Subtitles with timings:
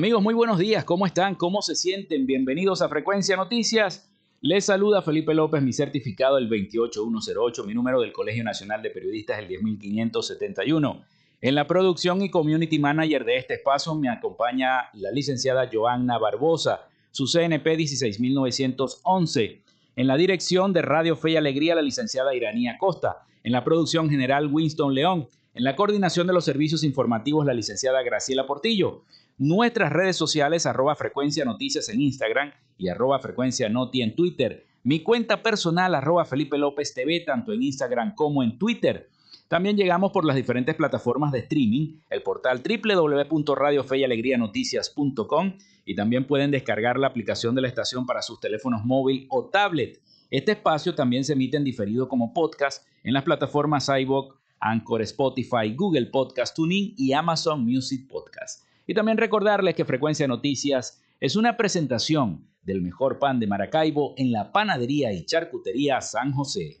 [0.00, 0.82] Amigos, muy buenos días.
[0.86, 1.34] ¿Cómo están?
[1.34, 2.24] ¿Cómo se sienten?
[2.24, 4.10] Bienvenidos a Frecuencia Noticias.
[4.40, 9.40] Les saluda Felipe López, mi certificado el 28108, mi número del Colegio Nacional de Periodistas
[9.40, 11.04] el 10571.
[11.42, 16.88] En la producción y community manager de este espacio me acompaña la licenciada Joanna Barbosa,
[17.10, 19.60] su CNP 16911.
[19.96, 23.26] En la dirección de Radio Fe y Alegría, la licenciada Iranía Costa.
[23.44, 25.28] En la producción general, Winston León.
[25.52, 29.02] En la coordinación de los servicios informativos, la licenciada Graciela Portillo
[29.40, 34.66] nuestras redes sociales arroba frecuencia noticias en Instagram y arroba frecuencia noti en Twitter.
[34.82, 39.08] Mi cuenta personal arroba Felipe López TV tanto en Instagram como en Twitter.
[39.48, 46.98] También llegamos por las diferentes plataformas de streaming, el portal www.radiofeyalegrianoticias.com y también pueden descargar
[46.98, 50.02] la aplicación de la estación para sus teléfonos móvil o tablet.
[50.30, 55.74] Este espacio también se emite en diferido como podcast en las plataformas iVoox, Anchor, Spotify,
[55.74, 58.68] Google Podcast Tuning y Amazon Music Podcast.
[58.90, 64.32] Y también recordarles que Frecuencia Noticias es una presentación del mejor pan de Maracaibo en
[64.32, 66.80] la panadería y charcutería San José.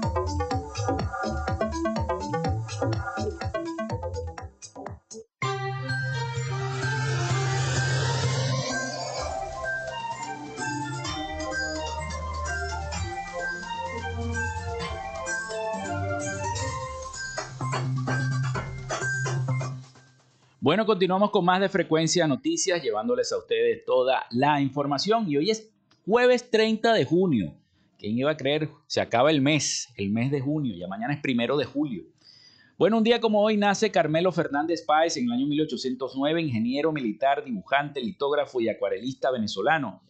[20.63, 25.27] Bueno, continuamos con más de Frecuencia Noticias, llevándoles a ustedes toda la información.
[25.27, 25.73] Y hoy es
[26.05, 27.55] jueves 30 de junio.
[27.97, 28.69] ¿Quién iba a creer?
[28.85, 32.03] Se acaba el mes, el mes de junio, ya mañana es primero de julio.
[32.77, 37.43] Bueno, un día como hoy nace Carmelo Fernández Páez en el año 1809, ingeniero militar,
[37.43, 40.03] dibujante, litógrafo y acuarelista venezolano.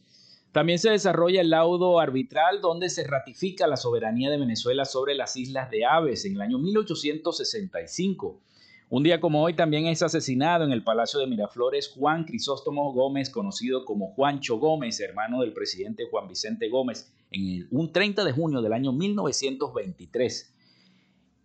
[0.51, 5.38] También se desarrolla el laudo arbitral donde se ratifica la soberanía de Venezuela sobre las
[5.38, 8.42] Islas de Aves en el año 1865.
[8.91, 13.29] Un día como hoy también es asesinado en el Palacio de Miraflores Juan Crisóstomo Gómez,
[13.29, 18.61] conocido como Juancho Gómez, hermano del presidente Juan Vicente Gómez, en un 30 de junio
[18.61, 20.53] del año 1923.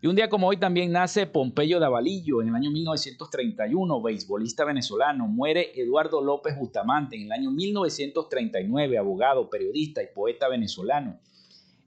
[0.02, 5.28] Y un día como hoy también nace Pompeyo Davalillo en el año 1931, beisbolista venezolano.
[5.28, 11.20] Muere Eduardo López Bustamante en el año 1939, abogado, periodista y poeta venezolano.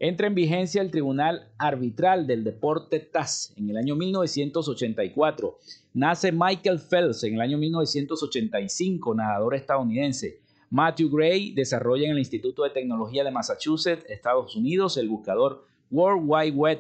[0.02, 5.58] Entra en vigencia el Tribunal Arbitral del Deporte TAS en el año 1984.
[5.94, 10.40] Nace Michael Phelps en el año 1985, nadador estadounidense.
[10.70, 16.24] Matthew Gray desarrolla en el Instituto de Tecnología de Massachusetts, Estados Unidos, el buscador World
[16.26, 16.80] Wide Web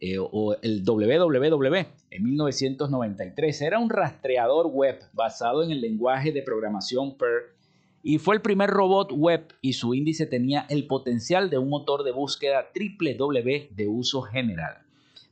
[0.00, 3.60] eh, o el www en 1993.
[3.60, 7.57] Era un rastreador web basado en el lenguaje de programación Perl
[8.02, 12.04] y fue el primer robot web y su índice tenía el potencial de un motor
[12.04, 14.78] de búsqueda triple W de uso general.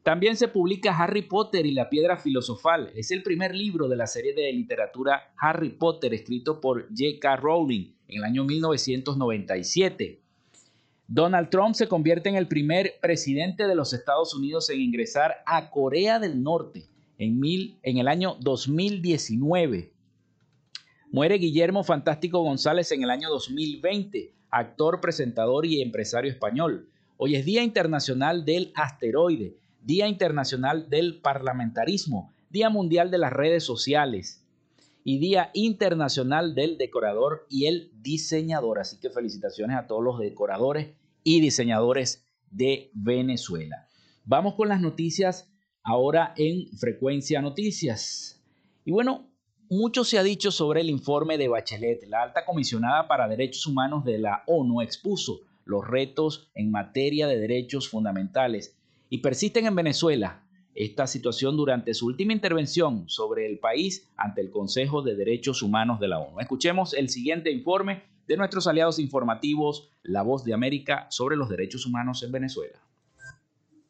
[0.02, 2.92] También se publica Harry Potter y la piedra filosofal.
[2.94, 7.36] Es el primer libro de la serie de literatura Harry Potter escrito por J.K.
[7.36, 10.20] Rowling en el año 1997.
[11.08, 15.70] Donald Trump se convierte en el primer presidente de los Estados Unidos en ingresar a
[15.70, 16.86] Corea del Norte
[17.18, 19.92] en, el año 2019.
[21.12, 26.90] Muere Guillermo Fantástico González en el año 2020, actor, presentador y empresario español.
[27.16, 33.62] Hoy es Día Internacional del Asteroide, Día Internacional del Parlamentarismo, Día Mundial de las Redes
[33.62, 34.44] Sociales
[35.04, 38.80] y Día Internacional del Decorador y el Diseñador.
[38.80, 40.88] Así que felicitaciones a todos los decoradores
[41.22, 43.86] y diseñadores de Venezuela.
[44.24, 45.48] Vamos con las noticias
[45.84, 48.44] ahora en Frecuencia Noticias.
[48.84, 49.30] Y bueno,
[49.68, 52.06] mucho se ha dicho sobre el informe de Bachelet.
[52.08, 57.38] La alta comisionada para derechos humanos de la ONU expuso los retos en materia de
[57.38, 58.76] derechos fundamentales
[59.10, 60.42] y persisten en Venezuela
[60.74, 65.98] esta situación durante su última intervención sobre el país ante el Consejo de Derechos Humanos
[66.00, 66.38] de la ONU.
[66.38, 71.86] Escuchemos el siguiente informe de nuestros aliados informativos, La Voz de América, sobre los derechos
[71.86, 72.78] humanos en Venezuela.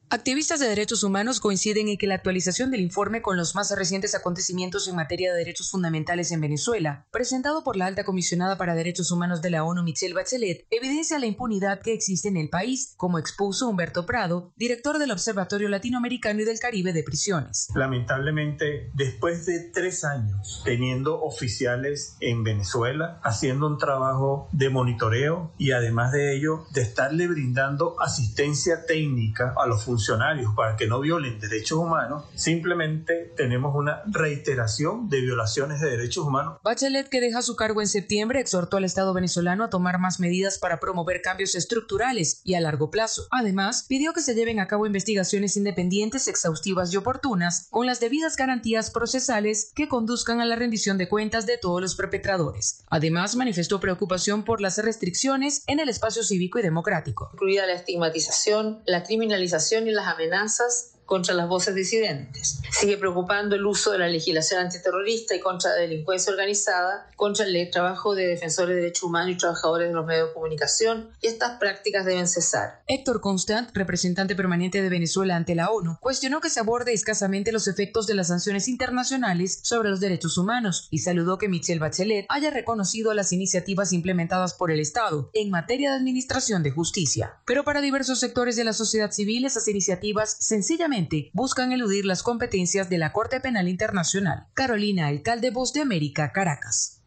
[0.09, 4.15] Activistas de derechos humanos coinciden en que la actualización del informe con los más recientes
[4.15, 9.11] acontecimientos en materia de derechos fundamentales en Venezuela, presentado por la alta comisionada para derechos
[9.11, 13.19] humanos de la ONU Michelle Bachelet, evidencia la impunidad que existe en el país, como
[13.19, 17.67] expuso Humberto Prado, director del Observatorio Latinoamericano y del Caribe de Prisiones.
[17.75, 25.73] Lamentablemente, después de tres años teniendo oficiales en Venezuela haciendo un trabajo de monitoreo y
[25.73, 31.41] además de ello de estarle brindando asistencia técnica a los funcionarios para que no violen
[31.41, 36.59] derechos humanos, simplemente tenemos una reiteración de violaciones de derechos humanos.
[36.63, 40.59] Bachelet, que deja su cargo en septiembre, exhortó al Estado venezolano a tomar más medidas
[40.59, 43.27] para promover cambios estructurales y a largo plazo.
[43.31, 48.37] Además, pidió que se lleven a cabo investigaciones independientes, exhaustivas y oportunas, con las debidas
[48.37, 52.85] garantías procesales que conduzcan a la rendición de cuentas de todos los perpetradores.
[52.91, 57.31] Además, manifestó preocupación por las restricciones en el espacio cívico y democrático.
[57.33, 62.61] Incluida la estigmatización, la criminalización y las amenazas contra las voces disidentes.
[62.71, 67.71] Sigue preocupando el uso de la legislación antiterrorista y contra la delincuencia organizada, contra el
[67.71, 71.59] trabajo de defensores de derechos humanos y trabajadores de los medios de comunicación, y estas
[71.59, 72.83] prácticas deben cesar.
[72.87, 77.69] Héctor Constant, representante permanente de Venezuela ante la ONU, cuestionó que se aborde escasamente los
[77.69, 82.51] efectos de las sanciones internacionales sobre los derechos humanos y saludó que Michelle Bachelet haya
[82.51, 87.37] reconocido las iniciativas implementadas por el Estado en materia de administración de justicia.
[87.47, 90.96] Pero para diversos sectores de la sociedad civil, esas iniciativas sencillamente
[91.35, 94.47] buscan eludir las competencias de la Corte Penal Internacional.
[94.55, 97.03] Carolina, alcalde Voz de América, Caracas.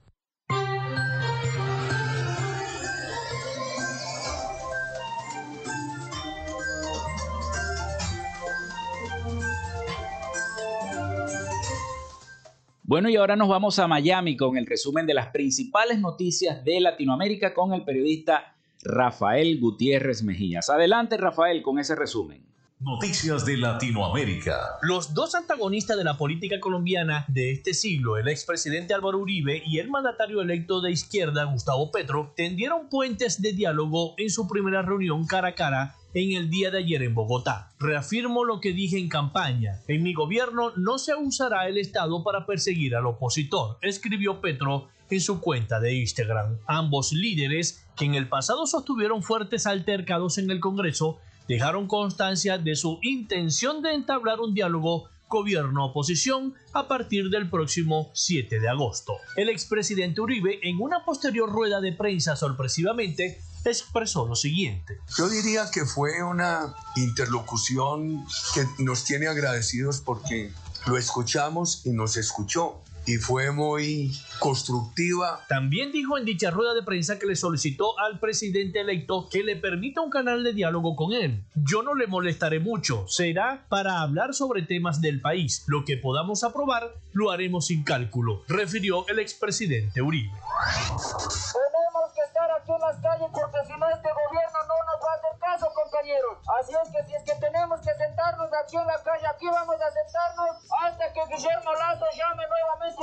[12.83, 16.79] Bueno, y ahora nos vamos a Miami con el resumen de las principales noticias de
[16.79, 20.69] Latinoamérica con el periodista Rafael Gutiérrez Mejías.
[20.69, 22.48] Adelante, Rafael, con ese resumen.
[22.81, 24.77] Noticias de Latinoamérica.
[24.81, 29.79] Los dos antagonistas de la política colombiana de este siglo, el expresidente Álvaro Uribe y
[29.79, 35.27] el mandatario electo de izquierda, Gustavo Petro, tendieron puentes de diálogo en su primera reunión
[35.27, 37.73] cara a cara en el día de ayer en Bogotá.
[37.79, 39.81] Reafirmo lo que dije en campaña.
[39.89, 45.19] En mi gobierno no se usará el Estado para perseguir al opositor, escribió Petro en
[45.19, 46.59] su cuenta de Instagram.
[46.65, 51.19] Ambos líderes, que en el pasado sostuvieron fuertes altercados en el Congreso,
[51.49, 58.59] dejaron constancia de su intención de entablar un diálogo gobierno-oposición a partir del próximo 7
[58.59, 59.17] de agosto.
[59.35, 64.99] El expresidente Uribe, en una posterior rueda de prensa sorpresivamente, expresó lo siguiente.
[65.17, 70.51] Yo diría que fue una interlocución que nos tiene agradecidos porque
[70.85, 75.43] lo escuchamos y nos escuchó y fue muy constructiva.
[75.47, 79.55] También dijo en dicha rueda de prensa que le solicitó al presidente electo que le
[79.55, 81.43] permita un canal de diálogo con él.
[81.55, 85.63] Yo no le molestaré mucho, será para hablar sobre temas del país.
[85.65, 90.29] Lo que podamos aprobar lo haremos sin cálculo, refirió el expresidente Uribe.
[90.29, 95.11] Tenemos que estar aquí en las calles porque si no este gobierno no nos va
[95.11, 96.37] a hacer caso, compañeros.
[96.61, 99.75] Así es que si es que tenemos que sentarnos aquí en la calle, aquí vamos
[99.81, 100.49] a sentarnos
[100.85, 102.98] hasta que Guillermo Lazo llame nuevamente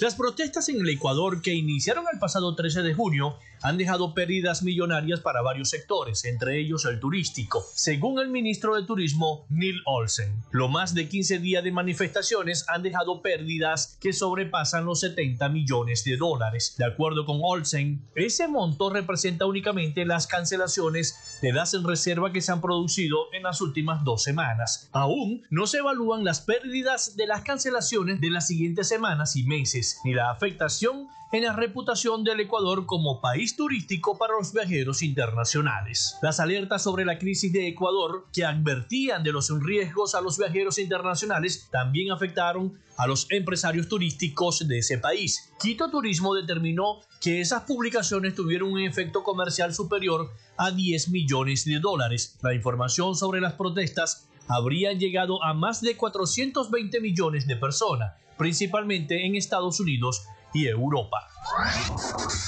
[0.00, 4.62] Las protestas en el Ecuador que iniciaron el pasado 13 de junio han dejado pérdidas
[4.62, 10.40] millonarias para varios sectores, entre ellos el turístico, según el ministro de Turismo Neil Olsen.
[10.52, 16.04] Lo más de 15 días de manifestaciones han dejado pérdidas que sobrepasan los 70 millones
[16.04, 16.76] de dólares.
[16.78, 22.42] De acuerdo con Olsen, ese monto representa únicamente las cancelaciones de las en reserva que
[22.42, 24.88] se han producido en las últimas dos semanas.
[24.92, 29.98] Aún no se evalúan las pérdidas de las cancelaciones de las siguientes semanas y meses,
[30.04, 36.16] ni la afectación en la reputación del Ecuador como país turístico para los viajeros internacionales.
[36.22, 40.78] Las alertas sobre la crisis de Ecuador, que advertían de los riesgos a los viajeros
[40.78, 45.52] internacionales, también afectaron a los empresarios turísticos de ese país.
[45.60, 51.80] Quito Turismo determinó que esas publicaciones tuvieron un efecto comercial superior a 10 millones de
[51.80, 52.38] dólares.
[52.42, 59.26] La información sobre las protestas habría llegado a más de 420 millones de personas, principalmente
[59.26, 61.28] en Estados Unidos y Europa.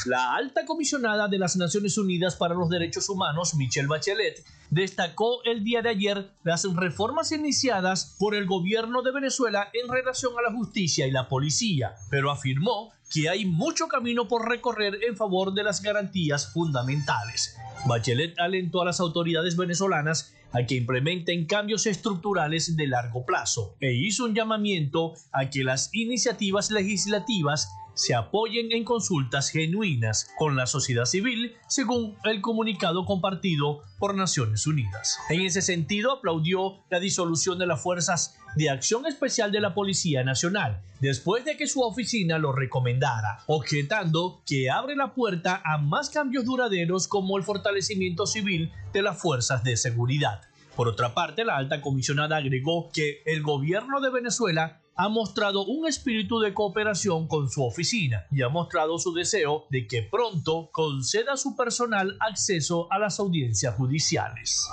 [0.06, 5.64] La alta comisionada de las Naciones Unidas para los Derechos Humanos, Michelle Bachelet, destacó el
[5.64, 10.56] día de ayer las reformas iniciadas por el gobierno de Venezuela en relación a la
[10.56, 15.64] justicia y la policía, pero afirmó que hay mucho camino por recorrer en favor de
[15.64, 17.56] las garantías fundamentales.
[17.86, 23.92] Bachelet alentó a las autoridades venezolanas a que implementen cambios estructurales de largo plazo e
[23.92, 30.68] hizo un llamamiento a que las iniciativas legislativas se apoyen en consultas genuinas con la
[30.68, 35.18] sociedad civil, según el comunicado compartido por Naciones Unidas.
[35.28, 40.22] En ese sentido, aplaudió la disolución de las Fuerzas de Acción Especial de la Policía
[40.22, 46.08] Nacional, después de que su oficina lo recomendara, objetando que abre la puerta a más
[46.08, 50.42] cambios duraderos como el fortalecimiento civil de las fuerzas de seguridad.
[50.76, 55.86] Por otra parte, la alta comisionada agregó que el gobierno de Venezuela ha mostrado un
[55.86, 61.34] espíritu de cooperación con su oficina y ha mostrado su deseo de que pronto conceda
[61.34, 64.66] a su personal acceso a las audiencias judiciales.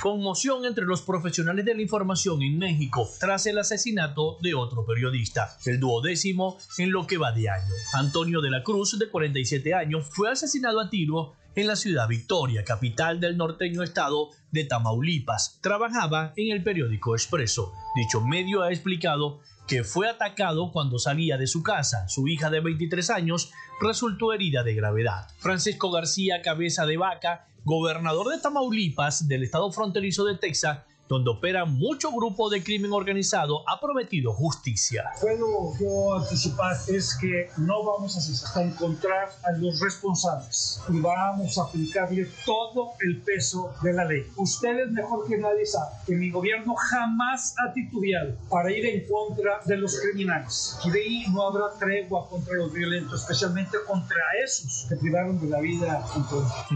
[0.00, 5.54] Conmoción entre los profesionales de la información en México tras el asesinato de otro periodista,
[5.66, 7.74] el duodécimo en lo que va de año.
[7.92, 12.64] Antonio de la Cruz, de 47 años, fue asesinado a tiro en la ciudad Victoria,
[12.64, 15.58] capital del norteño estado de Tamaulipas.
[15.60, 17.72] Trabajaba en el periódico Expreso.
[17.96, 22.08] Dicho medio ha explicado que fue atacado cuando salía de su casa.
[22.08, 25.28] Su hija de 23 años resultó herida de gravedad.
[25.38, 30.80] Francisco García Cabeza de Vaca, gobernador de Tamaulipas del estado fronterizo de Texas,
[31.10, 35.10] donde opera mucho grupo de crimen organizado, ha prometido justicia.
[35.20, 41.62] Puedo yo anticipar es que no vamos a encontrar a los responsables y vamos a
[41.62, 44.22] aplicarle todo el peso de la ley.
[44.36, 49.62] Ustedes mejor que nadie saben que mi gobierno jamás ha titubeado para ir en contra
[49.66, 50.78] de los criminales.
[50.84, 55.48] Y de ahí no habrá tregua contra los violentos, especialmente contra esos que privaron de
[55.48, 56.06] la vida.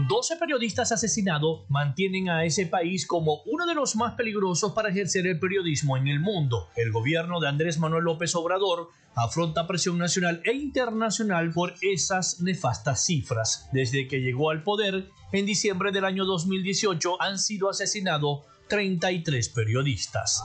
[0.09, 4.89] 12 periodistas asesinados mantienen a ese país como uno de los más peligrosos peligrosos para
[4.89, 6.69] ejercer el periodismo en el mundo.
[6.75, 13.05] El gobierno de Andrés Manuel López Obrador afronta presión nacional e internacional por esas nefastas
[13.05, 13.69] cifras.
[13.71, 20.43] Desde que llegó al poder, en diciembre del año 2018 han sido asesinados 33 periodistas.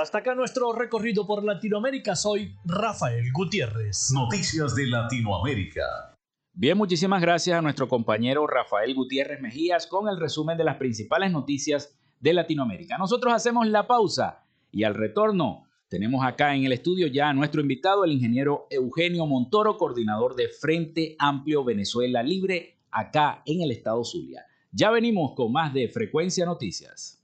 [0.00, 2.16] Hasta acá nuestro recorrido por Latinoamérica.
[2.16, 4.12] Soy Rafael Gutiérrez.
[4.14, 6.16] Noticias de Latinoamérica.
[6.54, 11.32] Bien, muchísimas gracias a nuestro compañero Rafael Gutiérrez Mejías con el resumen de las principales
[11.32, 12.96] noticias de Latinoamérica.
[12.96, 17.60] Nosotros hacemos la pausa y al retorno tenemos acá en el estudio ya a nuestro
[17.60, 24.02] invitado, el ingeniero Eugenio Montoro, coordinador de Frente Amplio Venezuela Libre, acá en el estado
[24.02, 24.46] Zulia.
[24.70, 27.22] Ya venimos con más de Frecuencia Noticias.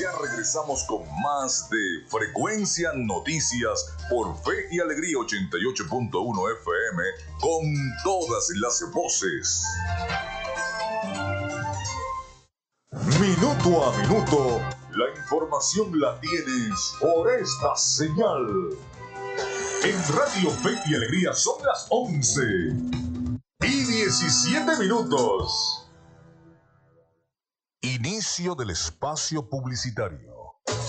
[0.00, 7.02] Ya regresamos con más de Frecuencia Noticias por Fe y Alegría 88.1 FM
[7.40, 9.62] con todas las voces.
[13.02, 14.60] Minuto a minuto,
[14.92, 18.70] la información la tienes por esta señal.
[19.82, 22.42] En Radio Fe y Alegría son las 11
[23.62, 25.90] y 17 minutos.
[27.82, 30.33] Inicio del espacio publicitario.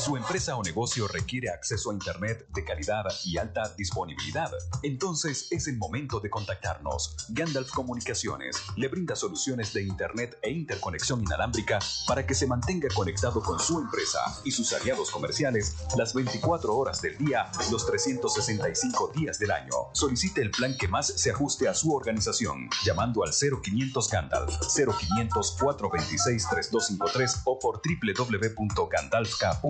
[0.06, 4.52] Su empresa o negocio requiere acceso a Internet de calidad y alta disponibilidad.
[4.84, 7.16] Entonces es el momento de contactarnos.
[7.30, 13.42] Gandalf Comunicaciones le brinda soluciones de Internet e interconexión inalámbrica para que se mantenga conectado
[13.42, 19.40] con su empresa y sus aliados comerciales las 24 horas del día, los 365 días
[19.40, 19.74] del año.
[19.94, 25.58] Solicite el plan que más se ajuste a su organización llamando al 0500 Gandalf 0500
[25.60, 29.65] 426 3253 o por www.gandalfk.com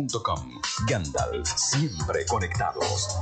[0.88, 3.18] Gandalf, siempre conectados.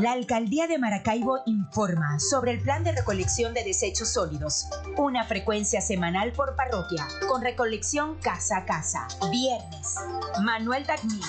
[0.00, 4.66] La Alcaldía de Maracaibo informa sobre el plan de recolección de desechos sólidos.
[4.96, 9.06] Una frecuencia semanal por parroquia, con recolección casa a casa.
[9.30, 9.96] Viernes.
[10.42, 11.26] Manuel Dagnino,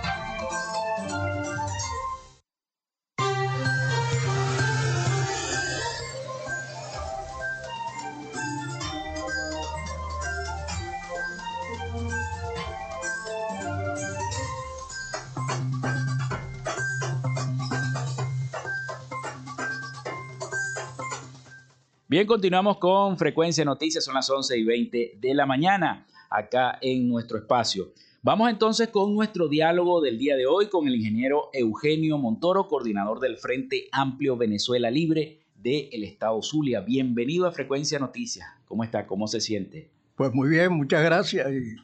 [22.11, 27.07] Bien, continuamos con Frecuencia Noticias, son las 11 y 20 de la mañana, acá en
[27.07, 27.93] nuestro espacio.
[28.21, 33.21] Vamos entonces con nuestro diálogo del día de hoy con el ingeniero Eugenio Montoro, coordinador
[33.21, 36.81] del Frente Amplio Venezuela Libre del Estado Zulia.
[36.81, 38.45] Bienvenido a Frecuencia Noticias.
[38.65, 39.07] ¿Cómo está?
[39.07, 39.89] ¿Cómo se siente?
[40.17, 41.77] Pues muy bien, muchas gracias y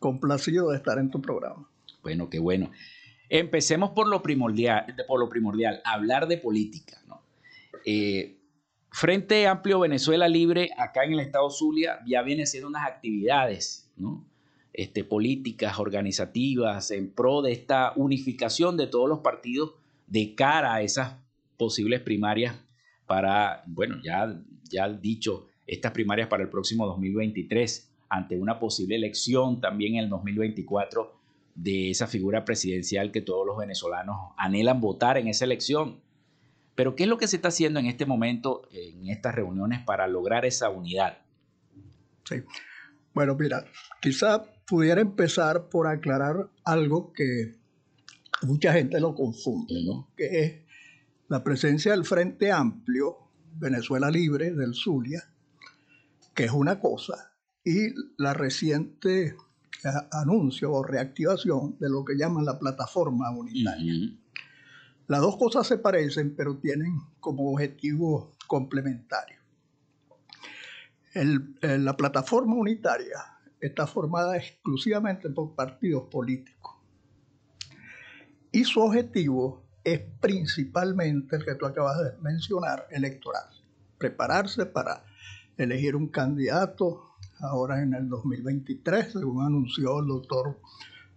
[0.00, 1.70] complacido de estar en tu programa.
[2.02, 2.72] Bueno, qué bueno.
[3.28, 7.00] Empecemos por lo primordial, por lo primordial hablar de política.
[7.06, 7.22] ¿no?
[7.84, 8.40] Eh,
[8.96, 14.24] Frente Amplio Venezuela Libre, acá en el estado Zulia, ya viene siendo unas actividades ¿no?
[14.72, 19.74] este, políticas, organizativas, en pro de esta unificación de todos los partidos
[20.06, 21.16] de cara a esas
[21.56, 22.54] posibles primarias
[23.04, 29.60] para, bueno, ya, ya dicho, estas primarias para el próximo 2023, ante una posible elección
[29.60, 31.18] también en el 2024
[31.56, 36.03] de esa figura presidencial que todos los venezolanos anhelan votar en esa elección.
[36.74, 40.06] Pero ¿qué es lo que se está haciendo en este momento, en estas reuniones, para
[40.06, 41.18] lograr esa unidad?
[42.24, 42.42] Sí.
[43.12, 43.64] Bueno, mira,
[44.00, 47.54] quizá pudiera empezar por aclarar algo que
[48.42, 50.10] mucha gente lo confunde, ¿no?
[50.16, 50.54] Que es
[51.28, 53.18] la presencia del Frente Amplio,
[53.56, 55.22] Venezuela Libre, del Zulia,
[56.34, 57.34] que es una cosa,
[57.64, 64.10] y la reciente eh, anuncio o reactivación de lo que llaman la plataforma unitaria.
[65.06, 69.38] Las dos cosas se parecen, pero tienen como objetivo complementario.
[71.60, 73.18] la plataforma unitaria
[73.60, 76.74] está formada exclusivamente por partidos políticos.
[78.50, 83.48] Y su objetivo es principalmente el que tú acabas de mencionar, electoral.
[83.98, 85.04] Prepararse para
[85.58, 90.58] elegir un candidato ahora en el 2023, según anunció el doctor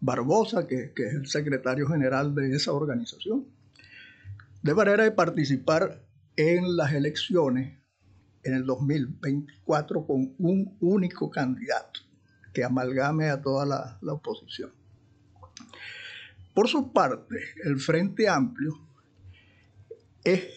[0.01, 3.56] Barbosa, que, que es el secretario general de esa organización
[4.67, 6.03] de manera de participar
[6.35, 7.79] en las elecciones
[8.43, 12.01] en el 2024 con un único candidato
[12.53, 14.73] que amalgame a toda la, oposición.
[16.53, 18.73] Por su parte, el Frente Amplio
[20.25, 20.49] es,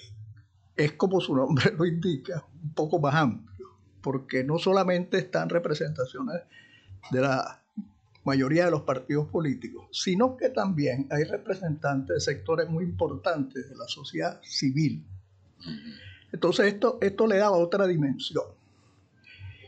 [0.75, 3.68] es, como su nombre lo indica, un poco más amplio,
[4.01, 6.42] porque no solamente están representaciones
[7.12, 7.60] de la
[8.24, 13.76] mayoría de los partidos políticos, sino que también hay representantes de sectores muy importantes de
[13.76, 15.04] la sociedad civil.
[16.33, 18.44] Entonces esto, esto le da otra dimensión.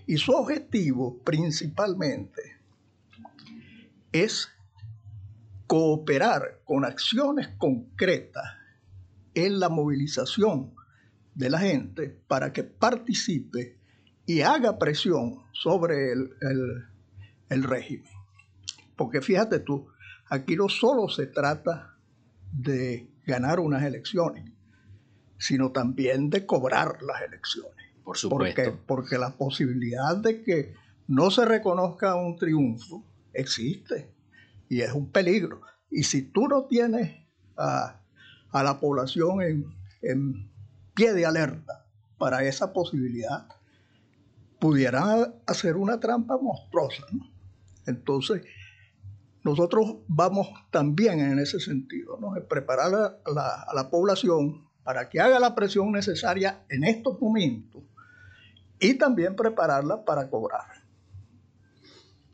[0.06, 2.42] Y su objetivo principalmente
[4.10, 4.48] es
[5.66, 8.44] cooperar con acciones concretas
[9.34, 10.74] en la movilización
[11.34, 13.78] de la gente para que participe
[14.26, 16.30] y haga presión sobre el,
[17.48, 18.11] el régimen.
[19.02, 19.88] Porque fíjate tú,
[20.28, 21.96] aquí no solo se trata
[22.52, 24.48] de ganar unas elecciones,
[25.38, 27.84] sino también de cobrar las elecciones.
[28.04, 28.62] Por supuesto.
[28.62, 30.74] Porque, porque la posibilidad de que
[31.08, 34.14] no se reconozca un triunfo existe
[34.68, 35.62] y es un peligro.
[35.90, 38.00] Y si tú no tienes a,
[38.52, 39.66] la población en,
[40.02, 40.48] en,
[40.94, 41.88] pie de alerta
[42.18, 43.48] para esa posibilidad,
[44.60, 47.04] pudieran hacer una trampa monstruosa.
[47.84, 48.42] Entonces,
[49.44, 52.32] nosotros vamos también en ese sentido, ¿no?
[52.48, 57.82] preparar a la, población para que haga la presión necesaria en estos momentos
[58.78, 60.84] y también prepararla para cobrar.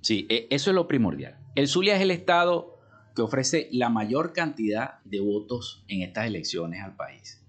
[0.01, 1.38] Sí, e, eso es lo primordial.
[1.55, 2.79] El Zulia es el estado
[3.14, 7.42] que ofrece la mayor cantidad de votos en estas elecciones al país.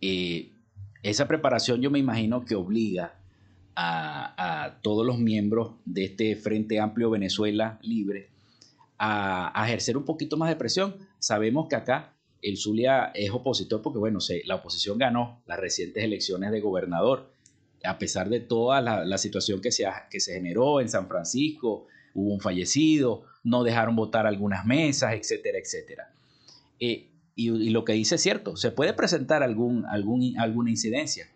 [0.00, 0.52] Eh,
[1.02, 3.18] esa preparación yo me imagino que obliga
[3.74, 8.31] a, a, todos los miembros de este Frente Amplio Venezuela Libre
[9.04, 10.96] a, ejercer un poquito más de presión.
[11.18, 16.52] Sabemos que acá el Zulia es opositor porque, bueno, la oposición ganó las recientes elecciones
[16.52, 17.32] de gobernador,
[17.84, 22.32] a pesar de toda la, situación que se, que se generó en San Francisco, hubo
[22.32, 26.14] un fallecido, no dejaron votar algunas mesas, etcétera, etcétera.
[26.78, 31.28] Eh, y, lo que dice es cierto, se puede presentar algún, algún, alguna incidencia,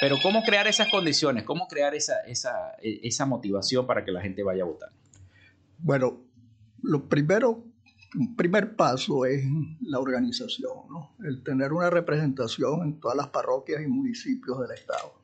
[0.00, 1.44] pero ¿cómo crear esas condiciones?
[1.44, 4.90] ¿Cómo crear esa, esa, esa motivación para que la gente vaya a votar?
[5.78, 6.23] Bueno,
[6.84, 7.64] lo primero,
[8.16, 9.44] un primer paso es
[9.80, 10.72] la organización,
[11.24, 15.14] el tener una representación en todas las parroquias y municipios del Estado.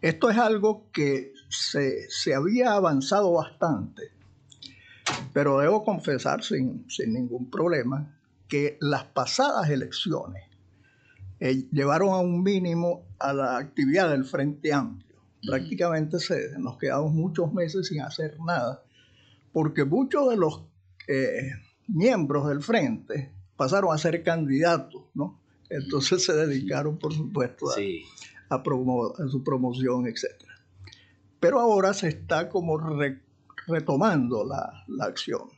[0.00, 4.10] Esto es algo que se, había avanzado bastante,
[5.32, 8.14] pero debo confesar sin, ningún problema
[8.48, 10.44] que las pasadas elecciones
[11.40, 15.16] eh, llevaron a un mínimo a la actividad del Frente Amplio.
[15.46, 18.82] Prácticamente se, nos quedamos muchos meses sin hacer nada
[19.56, 20.66] porque muchos de los
[21.08, 21.50] eh,
[21.88, 25.40] miembros del frente pasaron a ser candidatos, ¿no?
[25.70, 28.62] Entonces se dedicaron, por supuesto, a,
[29.30, 30.26] su promoción, etc.
[31.40, 32.78] Pero ahora se está como
[33.66, 35.48] retomando la, acción.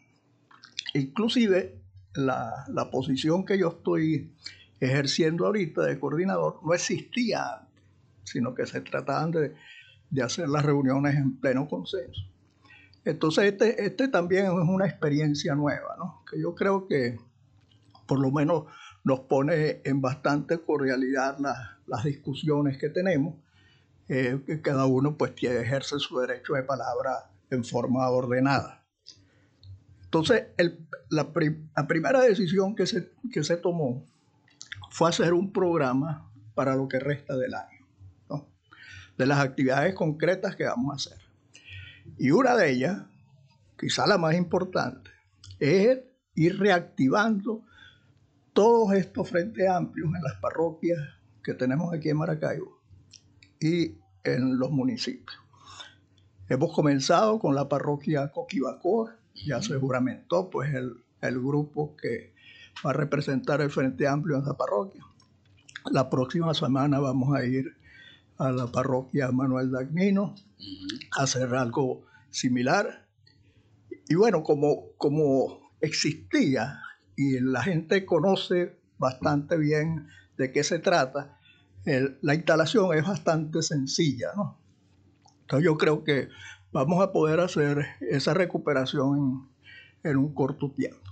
[0.95, 1.83] Inclusive
[2.15, 4.33] la, posición que yo estoy
[4.79, 7.83] ejerciendo ahorita de coordinador no existía antes,
[8.23, 12.38] sino que se trataban de hacer las reuniones en pleno consenso.
[13.09, 15.97] Entonces, este, este también es una experiencia nueva,
[16.31, 17.19] que yo creo que
[18.07, 18.65] por lo menos
[19.03, 21.39] nos pone en bastante cordialidad
[21.87, 23.37] las discusiones que tenemos,
[24.09, 28.85] eh, que cada uno pues ejerce su derecho de palabra en forma ordenada.
[30.05, 30.49] Entonces,
[31.09, 34.05] la, primera decisión que se, que se tomó
[34.91, 37.87] fue hacer un programa para lo que resta del año,
[39.17, 41.28] de las actividades concretas que vamos a hacer.
[42.17, 43.03] Y una de ellas,
[43.79, 45.11] quizá la más importante,
[45.59, 46.01] es
[46.35, 47.65] ir reactivando
[48.53, 50.99] todos estos frentes amplios en las parroquias
[51.43, 52.81] que tenemos aquí en Maracaibo
[53.61, 55.39] y en los municipios.
[56.49, 62.35] Hemos comenzado con la parroquia Coquibacoa, ya se juramentó pues el, el grupo que
[62.85, 65.03] va a representar el Frente Amplio en esa parroquia.
[65.91, 67.77] La próxima semana vamos a ir
[68.39, 70.35] a la parroquia Manuel Dagnino
[71.17, 73.09] a hacer algo similar.
[74.09, 76.81] Y bueno, como, como existía
[77.17, 81.39] y la gente conoce bastante bien de qué se trata,
[81.85, 84.61] la instalación es bastante sencilla, ¿no?
[85.41, 86.29] Entonces yo creo que
[86.73, 89.49] vamos a poder hacer esa recuperación
[90.05, 91.11] en, en un corto tiempo.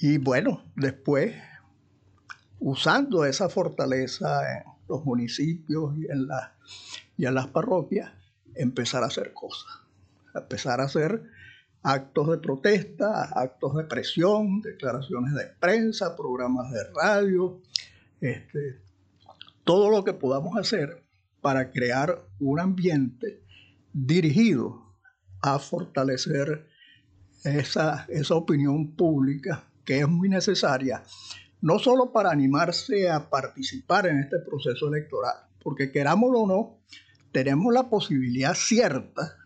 [0.00, 1.34] Y bueno, después,
[2.58, 6.28] usando esa fortaleza en los municipios y en,
[7.16, 8.12] y las parroquias,
[8.54, 9.80] empezar a hacer cosas,
[10.34, 11.22] empezar a hacer
[11.82, 17.60] actos de protesta, actos de presión, declaraciones de prensa, programas de radio,
[18.20, 18.80] este,
[19.64, 21.04] todo lo que podamos hacer
[21.40, 23.42] para crear un ambiente
[23.92, 24.82] dirigido
[25.42, 26.66] a fortalecer
[27.44, 31.02] esa, esa opinión pública que es muy necesaria,
[31.64, 36.78] no solo para animarse a participar en este proceso electoral, porque querámoslo o no,
[37.32, 39.38] tenemos la posibilidad cierta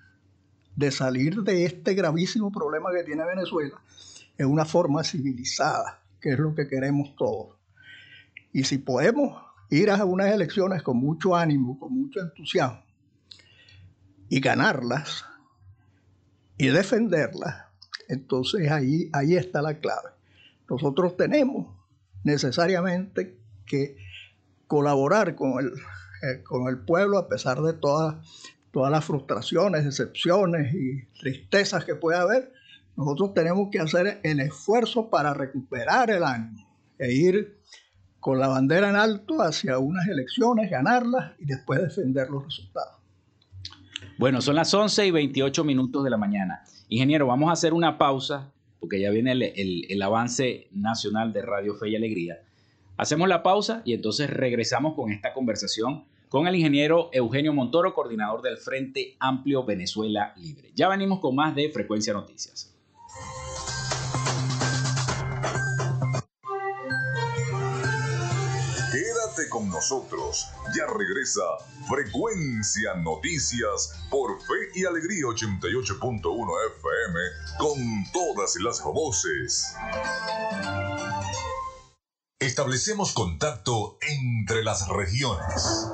[0.75, 3.81] de salir de este gravísimo problema que tiene Venezuela
[4.37, 7.57] en una forma civilizada, que es lo que queremos todos.
[8.53, 12.83] Y si podemos ir a unas elecciones con mucho ánimo, con mucho entusiasmo,
[14.29, 15.25] y ganarlas
[16.57, 17.67] y defenderlas,
[18.09, 20.09] entonces ahí, ahí está la clave.
[20.69, 21.78] Nosotros tenemos
[22.25, 23.97] necesariamente que
[24.67, 25.73] colaborar con el,
[26.23, 28.17] eh, con el pueblo a pesar de todas,
[28.71, 32.53] todas las frustraciones, decepciones y tristezas que pueda haber.
[32.97, 36.67] Nosotros tenemos que hacer el esfuerzo para recuperar el ánimo
[36.99, 37.59] e ir
[38.21, 42.99] con la bandera en alto hacia unas elecciones, ganarlas y después defender los resultados.
[44.19, 46.65] Bueno, son las 11 y 28 minutos de la mañana.
[46.89, 51.91] Ingeniero, vamos a hacer una pausa porque ya viene el, avance nacional de Radio Fe
[51.91, 52.43] y Alegría.
[52.97, 58.43] Hacemos la pausa y entonces regresamos con esta conversación con el ingeniero Eugenio Montoro, coordinador
[58.43, 60.71] del Frente Amplio Venezuela Libre.
[60.75, 62.78] Ya venimos con más de Frecuencia Noticias.
[69.59, 70.47] Con nosotros.
[70.77, 71.43] Ya regresa
[71.89, 77.21] Frecuencia Noticias por Fe y Alegría 88.1 FM
[77.59, 79.75] con todas las voces.
[82.59, 85.87] Establecemos contacto entre las regiones.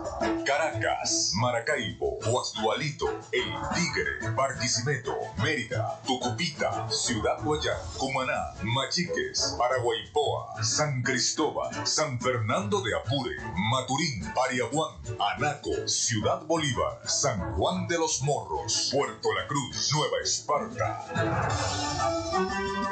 [0.46, 11.86] Caracas, Maracaibo, Guasdualito, El Tigre, Barquisimeto, Mérida, Tucupita, Ciudad Guayán, Cumaná, Machiques, Paraguaypoa, San Cristóbal,
[11.86, 13.36] San Fernando de Apure,
[13.70, 14.96] Maturín, Pariaguán,
[15.36, 21.04] Anaco, Ciudad Bolívar, San Juan de los Morros, Puerto La Cruz, Nueva Esparta.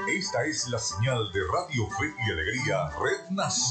[0.08, 3.61] Esta es la señal de Radio Fe y Alegría Red Nacional,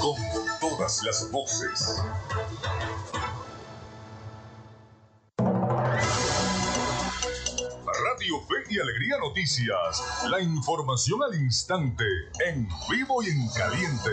[0.00, 0.16] con
[0.60, 2.00] todas las voces.
[7.84, 10.02] Radio Fe y Alegría Noticias.
[10.30, 12.04] La información al instante,
[12.46, 14.10] en vivo y en caliente.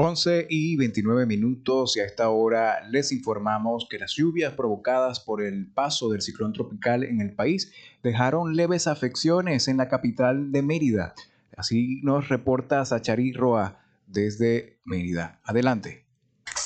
[0.00, 5.42] 11 y 29 minutos y a esta hora les informamos que las lluvias provocadas por
[5.42, 7.72] el paso del ciclón tropical en el país
[8.04, 11.14] dejaron leves afecciones en la capital de Mérida.
[11.56, 15.40] Así nos reporta Sachari Roa desde Mérida.
[15.42, 16.07] Adelante.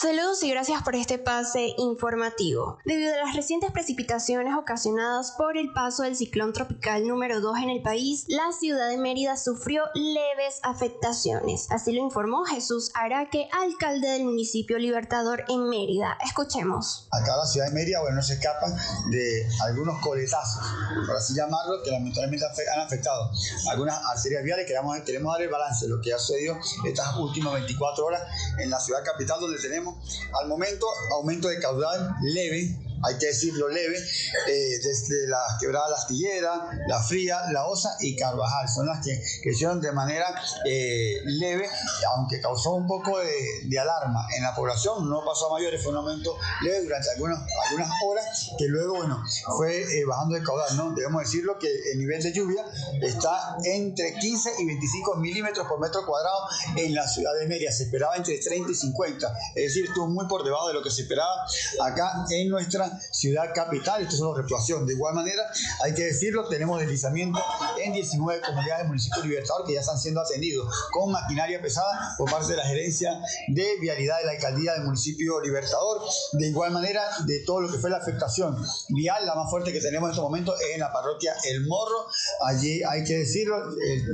[0.02, 2.76] Saludos y gracias por este pase informativo.
[2.84, 7.70] Debido a las recientes precipitaciones ocasionadas por el paso del ciclón tropical número 2 en
[7.70, 11.70] el país, la ciudad de Mérida sufrió leves afectaciones.
[11.70, 16.18] Así lo informó Jesús Araque, alcalde del municipio Libertador en Mérida.
[16.26, 17.06] Escuchemos.
[17.12, 18.74] Acá la ciudad de Mérida, bueno, no se escapan
[19.12, 20.64] de algunos coletazos,
[21.06, 23.30] por así llamarlo, que lamentablemente han afectado
[23.70, 24.66] algunas arterias viales.
[24.66, 28.22] Queremos, queremos dar el balance de lo que ha sucedido estas últimas 24 horas
[28.58, 29.91] en la ciudad capital, donde tenemos
[30.40, 33.98] al momento, aumento de caudal leve hay que decirlo leve,
[34.48, 38.68] eh, desde la quebrada La Astillera, La Fría, La Osa y Carvajal.
[38.68, 40.26] Son las que crecieron de manera
[40.64, 41.68] eh, leve,
[42.16, 45.08] aunque causó un poco de, alarma en la población.
[45.08, 49.22] No pasó a mayores, fue un aumento leve durante algunas, algunas horas, que luego, bueno,
[49.56, 50.76] fue eh, bajando de caudal.
[50.76, 50.94] ¿no?
[50.94, 52.64] Debemos decirlo que el nivel de lluvia
[53.00, 57.72] está entre 15 y 25 milímetros por metro cuadrado en la ciudad de Mérida.
[57.72, 60.90] Se esperaba entre 30 y 50, es decir, estuvo muy por debajo de lo que
[60.90, 61.44] se esperaba
[61.80, 64.02] acá en nuestra ciudad capital.
[64.02, 64.86] Esto es una reactuación.
[64.86, 65.42] De igual manera,
[65.84, 67.40] hay que decirlo, tenemos deslizamiento
[67.82, 72.30] en 19 comunidades del municipio Libertador que ya están siendo atendidos con maquinaria pesada por
[72.30, 76.02] parte de la gerencia de vialidad de la alcaldía del municipio Libertador.
[76.32, 78.56] De igual manera, de todo lo que fue la afectación
[78.88, 82.06] vial, la más fuerte que tenemos en estos momentos es en la parroquia El Morro.
[82.44, 83.56] Allí hay que decirlo,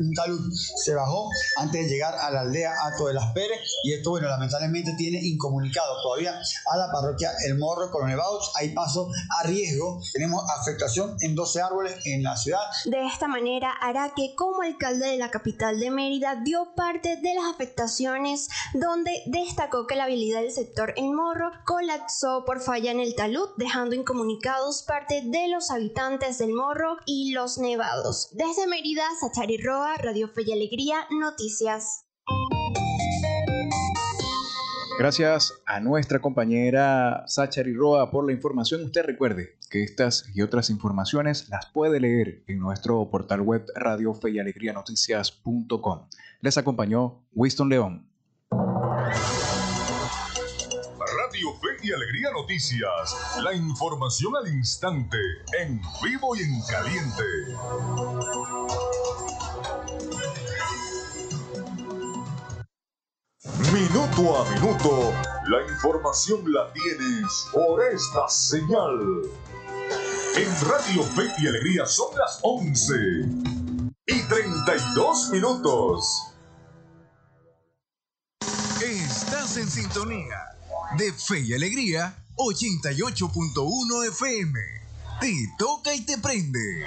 [0.01, 3.93] un talud se bajó antes de llegar a la aldea Ato de las Pérez y
[3.93, 8.53] esto, bueno, lamentablemente tiene incomunicado todavía a la parroquia El Morro con Nevados.
[8.69, 9.09] Hay paso
[9.41, 10.01] a riesgo.
[10.13, 12.61] Tenemos afectación en 12 árboles en la ciudad.
[12.85, 17.35] De esta manera hará que como alcalde de la capital de Mérida dio parte de
[17.35, 23.01] las afectaciones donde destacó que la habilidad del sector El Morro colapsó por falla en
[23.01, 28.29] el talud dejando incomunicados parte de los habitantes del Morro y los Nevados.
[28.33, 32.05] Desde Mérida, Sachari Roa, Radio Fe y Alegría, Noticias.
[34.99, 38.83] Gracias a nuestra compañera Sachari Roa por la información.
[38.83, 44.13] Usted recuerde que estas y otras informaciones las puede leer en nuestro portal web radio
[44.13, 46.09] fe y alegría noticias.com.
[46.41, 48.09] Les acompañó Winston León.
[51.31, 53.39] Radio Fe y Alegría Noticias.
[53.45, 55.19] La información al instante,
[55.61, 57.23] en vivo y en caliente.
[63.73, 65.13] Minuto a minuto,
[65.47, 69.23] la información la tienes por esta señal.
[70.37, 72.95] En Radio Fe y Alegría son las 11
[74.07, 76.33] y 32 minutos.
[78.81, 80.39] Es Estás en sintonía
[80.97, 84.61] de Fe y Alegría 88.1 FM.
[85.21, 86.87] Te toca y te prende.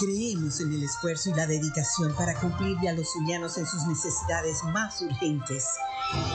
[0.00, 4.64] Creemos en el esfuerzo y la dedicación para cumplirle a los zulianos en sus necesidades
[4.64, 5.66] más urgentes.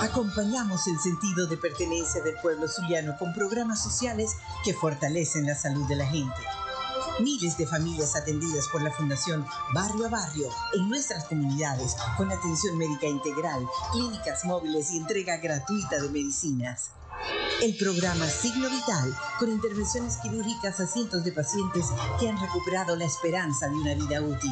[0.02, 5.88] Acompañamos el sentido de pertenencia del pueblo zuliano con programas sociales que fortalecen la salud
[5.88, 6.44] de la gente.
[7.22, 12.78] Miles de familias atendidas por la Fundación Barrio a Barrio en nuestras comunidades con atención
[12.78, 16.92] médica integral, clínicas móviles y entrega gratuita de medicinas.
[17.62, 21.88] El programa Signo Vital, con intervenciones quirúrgicas a cientos de pacientes
[22.20, 24.52] que han recuperado la esperanza de una vida útil.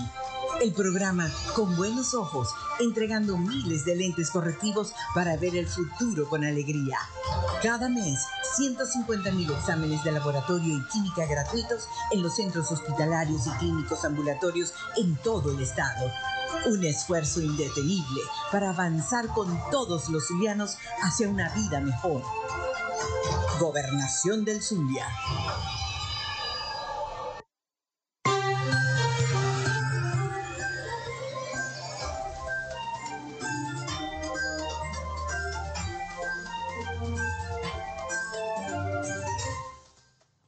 [0.61, 2.49] El programa Con Buenos Ojos,
[2.79, 6.97] entregando miles de lentes correctivos para ver el futuro con alegría.
[7.61, 8.19] Cada mes,
[8.57, 15.15] 150.000 exámenes de laboratorio y química gratuitos en los centros hospitalarios y clínicos ambulatorios en
[15.17, 16.09] todo el estado.
[16.65, 22.21] Un esfuerzo indetenible para avanzar con todos los zulianos hacia una vida mejor.
[23.59, 25.07] Gobernación del Zulia.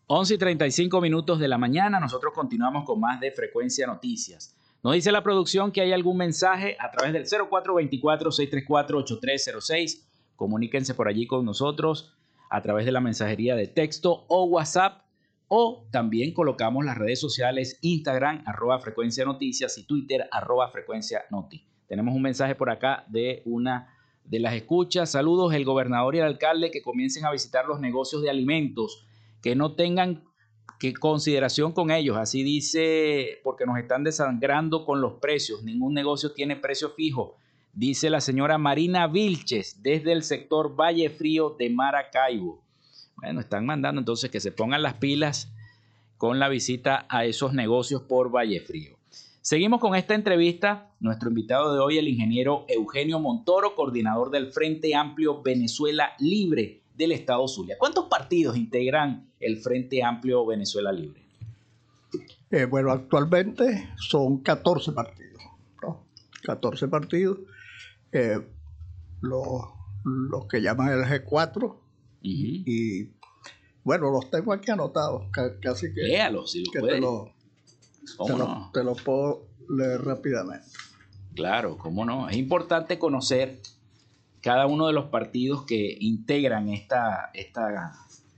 [0.08, 4.56] Once y 35 minutos de la mañana, nosotros continuamos con más de Frecuencia Noticias.
[4.86, 10.06] Nos dice la producción que hay algún mensaje a través del 0424-634-8306.
[10.36, 12.14] Comuníquense por allí con nosotros
[12.52, 15.02] a través de la mensajería de texto o WhatsApp.
[15.48, 21.66] O también colocamos las redes sociales Instagram, arroba frecuencia noticias y Twitter, arroba frecuencia noti.
[21.88, 23.92] Tenemos un mensaje por acá de una
[24.24, 25.10] de las escuchas.
[25.10, 29.08] Saludos, el gobernador y el alcalde que comiencen a visitar los negocios de alimentos,
[29.42, 30.26] que no tengan
[30.80, 32.18] ¿Qué consideración con ellos?
[32.18, 35.64] Así dice, porque nos están desangrando con los precios.
[35.64, 37.38] Ningún negocio tiene precio fijo.
[37.74, 42.62] Dice la señora Marina Vilches desde el sector Valle Frío de Maracaibo.
[43.16, 45.52] Bueno, están mandando entonces que se pongan las pilas
[46.18, 48.98] con la visita a esos negocios por Valle Frío.
[49.42, 50.92] Seguimos con esta entrevista.
[51.00, 57.12] Nuestro invitado de hoy, el ingeniero Eugenio Montoro, coordinador del Frente Amplio Venezuela Libre del
[57.12, 57.78] Estado Zulia.
[57.78, 61.22] ¿Cuántos partidos integran el Frente Amplio Venezuela Libre?
[62.52, 65.42] Eh, bueno, actualmente son 14 partidos.
[66.44, 67.40] 14 partidos.
[68.12, 68.40] Eh,
[69.22, 71.76] los, que llaman el G4.
[72.22, 73.10] Y
[73.86, 75.28] bueno, los tengo aquí anotados.
[75.62, 77.32] Casi que, Léalos si que te, lo,
[78.74, 80.66] te, lo, puedo leer rápidamente.
[81.36, 82.28] Claro, cómo no.
[82.28, 83.60] Es importante conocer
[84.46, 87.94] cada uno de los partidos que integran esta, esta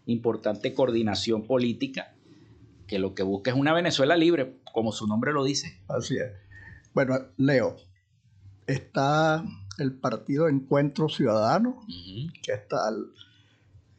[0.06, 2.14] importante coordinación política,
[2.88, 5.82] que lo que busca es una Venezuela libre, como su nombre lo dice.
[5.90, 6.32] Así es.
[6.94, 7.76] Bueno, Leo,
[8.68, 9.44] está
[9.80, 11.86] el partido Encuentro Ciudadano,
[12.42, 12.78] que está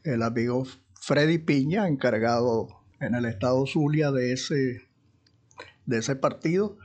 [0.04, 2.68] el, amigo Freddy Piña, encargado
[3.00, 4.80] en el estado Zulia de ese,
[5.84, 6.78] de ese partido.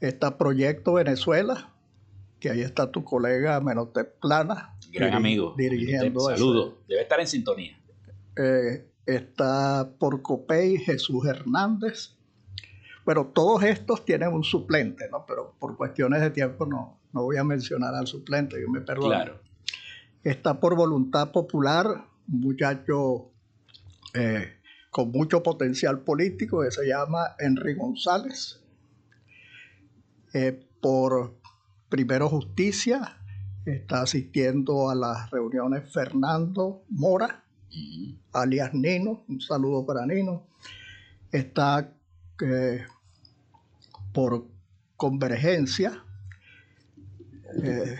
[0.00, 1.71] Está Proyecto Venezuela,
[2.42, 4.74] que ahí está tu colega Menotep Plana.
[4.92, 5.54] Gran amigo.
[5.56, 6.18] Dirigiendo.
[6.22, 6.82] Saludo.
[6.88, 7.78] Debe estar en sintonía.
[8.36, 12.16] Eh, está Porcopey Jesús Hernández.
[13.04, 15.24] Bueno, todos estos tienen un suplente, ¿no?
[15.24, 19.08] Pero por cuestiones de tiempo no, no voy a mencionar al suplente, yo me perdono.
[19.08, 19.40] Claro.
[20.24, 21.86] Está por voluntad popular,
[22.26, 23.30] un muchacho
[24.14, 24.48] eh,
[24.90, 28.60] con mucho potencial político que se llama Henry González.
[30.34, 31.41] Eh, por
[31.92, 33.18] Primero Justicia
[33.66, 37.44] está asistiendo a las reuniones Fernando Mora,
[38.32, 40.46] alias Nino, un saludo para Nino.
[41.30, 41.92] Está
[42.40, 42.86] eh,
[44.14, 44.46] por
[44.96, 46.02] Convergencia,
[47.62, 47.98] eh,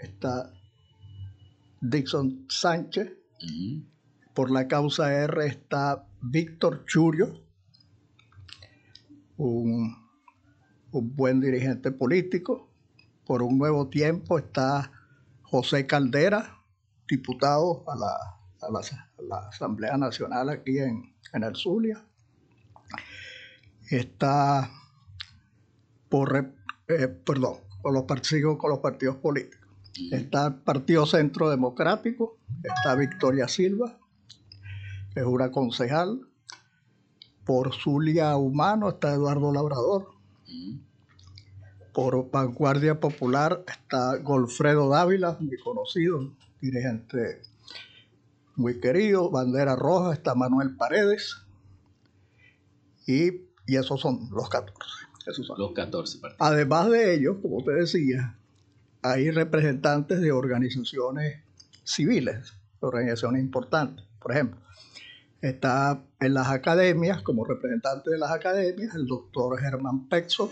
[0.00, 0.52] está
[1.80, 3.12] Dixon Sánchez,
[4.34, 7.44] por la causa R está Víctor Churio,
[9.36, 10.01] un,
[11.00, 12.68] buen dirigente político.
[13.24, 14.92] Por un nuevo tiempo está
[15.42, 16.58] José Caldera,
[17.08, 22.04] diputado a la, Asamblea Nacional aquí en, el Zulia.
[23.90, 24.70] Está
[26.08, 26.54] por,
[26.88, 28.04] eh, perdón, con los,
[28.58, 29.68] con los partidos políticos.
[30.10, 33.98] Está el Partido Centro Democrático, está Victoria Silva,
[35.14, 36.28] es una concejal.
[37.44, 40.21] Por Zulia Humano está Eduardo Labrador.
[41.92, 47.42] Por Vanguardia Popular está Golfredo Dávila, muy conocido, dirigente
[48.56, 49.30] muy querido.
[49.30, 51.36] Bandera Roja está Manuel Paredes.
[53.06, 54.78] Y, esos son los 14.
[55.26, 55.58] Esos son.
[55.58, 56.40] Los 14 partidos.
[56.40, 58.36] Además de ellos, como te decía,
[59.02, 61.42] hay representantes de organizaciones
[61.84, 64.04] civiles, organizaciones importantes.
[64.20, 64.60] Por ejemplo,
[65.42, 70.50] está en las academias, como representante de las academias, el doctor Germán Pexo.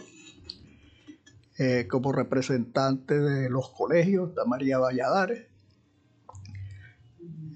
[1.59, 5.47] Eh, como representante de los colegios está María Valladares.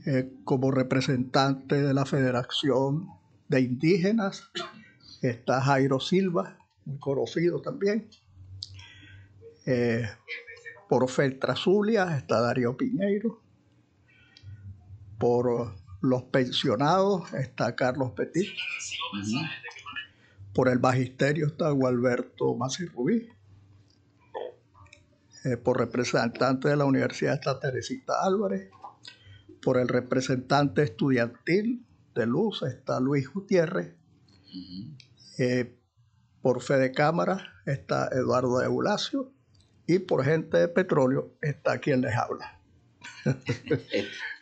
[0.07, 3.09] Eh, como representante de la Federación
[3.49, 4.51] de Indígenas
[5.22, 8.09] está Jairo Silva, muy conocido también.
[9.66, 10.07] Eh,
[10.89, 13.41] por Feltra Zulia está Darío Piñeiro.
[15.18, 18.50] Por los pensionados está Carlos Petit.
[20.52, 23.26] Por el magisterio está Gualberto Masi Rubí.
[25.44, 28.70] Eh, por representante de la universidad está Teresita Álvarez.
[29.62, 33.94] Por el representante estudiantil de Luz está Luis Gutiérrez.
[35.38, 35.74] Eh,
[36.42, 39.32] por Fede Cámara está Eduardo Eulacio.
[39.86, 42.61] Y por gente de petróleo está quien les habla.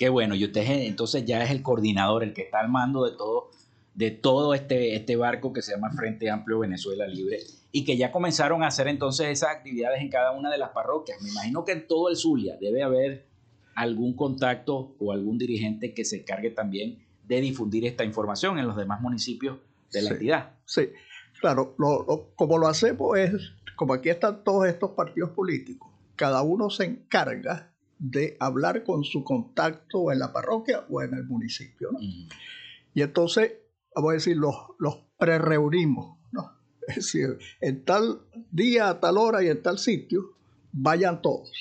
[0.00, 3.14] Qué bueno, y usted entonces ya es el coordinador, el que está al mando de
[3.18, 3.50] todo,
[3.92, 7.40] de todo este, este barco que se llama Frente Amplio Venezuela Libre
[7.70, 11.20] y que ya comenzaron a hacer entonces esas actividades en cada una de las parroquias.
[11.20, 13.26] Me imagino que en todo el Zulia debe haber
[13.74, 18.78] algún contacto o algún dirigente que se encargue también de difundir esta información en los
[18.78, 19.58] demás municipios
[19.92, 20.52] de la entidad.
[20.64, 20.88] Sí,
[21.42, 21.76] claro,
[22.36, 27.69] como lo hacemos es, como aquí están todos estos partidos políticos, cada uno se encarga
[28.00, 31.90] de hablar con su contacto en la parroquia o en el municipio.
[32.94, 33.52] Y entonces,
[33.94, 36.18] vamos a decir, los, los pre-reunimos.
[36.32, 36.50] ¿no?
[36.88, 40.34] Es decir, en tal día, a tal hora y en tal sitio,
[40.72, 41.52] vayan todos.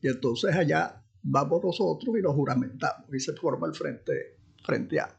[0.00, 5.18] Y entonces allá vamos nosotros y nos juramentamos y se forma el Frente, frente Amplio.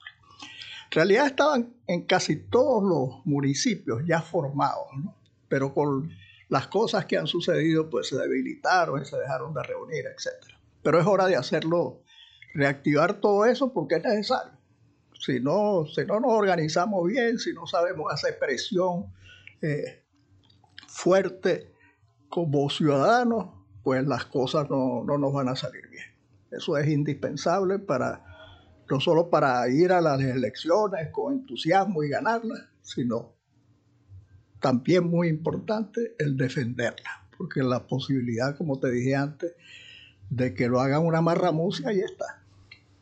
[0.86, 5.16] En realidad estaban en casi todos los municipios ya formados, ¿no?
[5.48, 6.10] pero con
[6.50, 10.61] las cosas que han sucedido, pues se debilitaron y se dejaron de reunir, etc.
[10.84, 12.02] Pero es hora de hacerlo,
[12.54, 14.54] reactivar todo eso porque es necesario.
[15.14, 19.14] Si no, si no nos organizamos bien, si no sabemos hacer presión
[19.62, 20.04] eh,
[20.88, 21.72] fuerte
[22.30, 23.50] como ciudadanos,
[23.84, 26.06] pues las cosas no, no nos van a salir bien.
[26.52, 28.26] Eso es indispensable para
[28.90, 33.34] no solo para ir a las elecciones con entusiasmo y ganarlas, sino
[34.60, 39.54] también muy importante el defenderla, porque la posibilidad, como te dije antes,
[40.32, 42.42] de que lo hagan una marramucia, ahí está.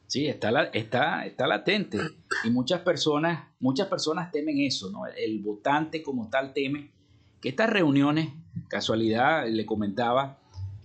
[0.08, 2.00] Sí, está, está, está latente.
[2.44, 5.06] Y muchas personas, muchas personas temen eso, ¿no?
[5.06, 6.90] El votante como tal teme
[7.40, 8.30] que estas reuniones,
[8.68, 10.40] casualidad, le comentaba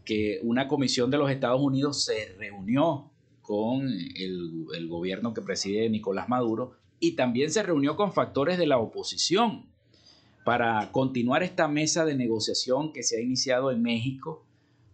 [0.05, 5.89] que una comisión de los Estados Unidos se reunió con el, el gobierno que preside
[5.89, 9.67] Nicolás Maduro y también se reunió con factores de la oposición
[10.45, 14.45] para continuar esta mesa de negociación que se ha iniciado en México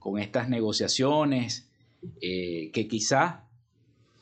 [0.00, 1.70] con estas negociaciones,
[2.20, 3.44] eh, que quizá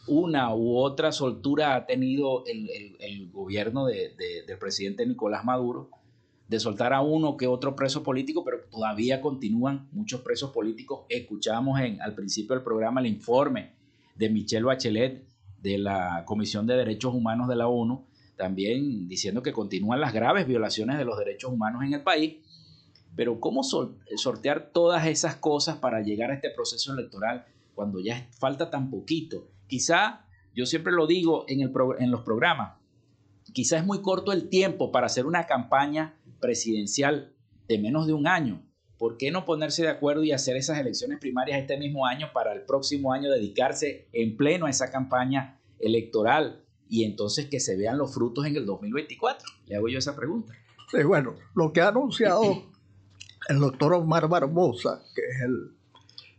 [0.08, 5.90] una u otra soltura ha tenido el, gobierno del presidente Nicolás Maduro,
[6.48, 11.04] de soltar a uno que otro preso político, pero todavía continúan muchos presos políticos.
[11.08, 13.72] Escuchamos en, al principio del programa el informe
[14.16, 15.24] de Michelle Bachelet
[15.60, 18.06] de la Comisión de Derechos Humanos de la ONU,
[18.36, 22.38] también diciendo que continúan las graves violaciones de los derechos humanos en el país
[23.18, 28.70] pero ¿cómo sortear todas esas cosas para llegar a este proceso electoral cuando ya falta
[28.70, 29.50] tan poquito?
[29.66, 32.78] Quizá, yo siempre lo digo en, el en los programas,
[33.52, 37.34] quizá es muy corto el tiempo para hacer una campaña presidencial
[37.66, 38.62] de menos de un año.
[38.98, 42.52] ¿Por qué no ponerse de acuerdo y hacer esas elecciones primarias este mismo año para
[42.52, 47.98] el próximo año dedicarse en pleno a esa campaña electoral y entonces que se vean
[47.98, 49.44] los frutos en el 2024?
[49.66, 50.54] Le hago yo esa pregunta.
[50.88, 52.62] Sí, bueno, lo que ha anunciado
[53.48, 55.74] el doctor Omar Barbosa, que es el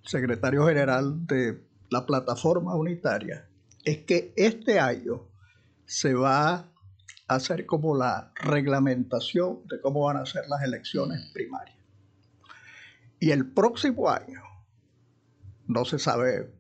[0.04, 3.48] secretario general de la plataforma unitaria,
[3.84, 5.28] es que este año
[5.86, 6.66] se va a
[7.28, 11.78] hacer como la reglamentación de cómo van a ser las elecciones primarias.
[13.20, 14.44] Y el próximo año,
[15.68, 16.54] no se sabe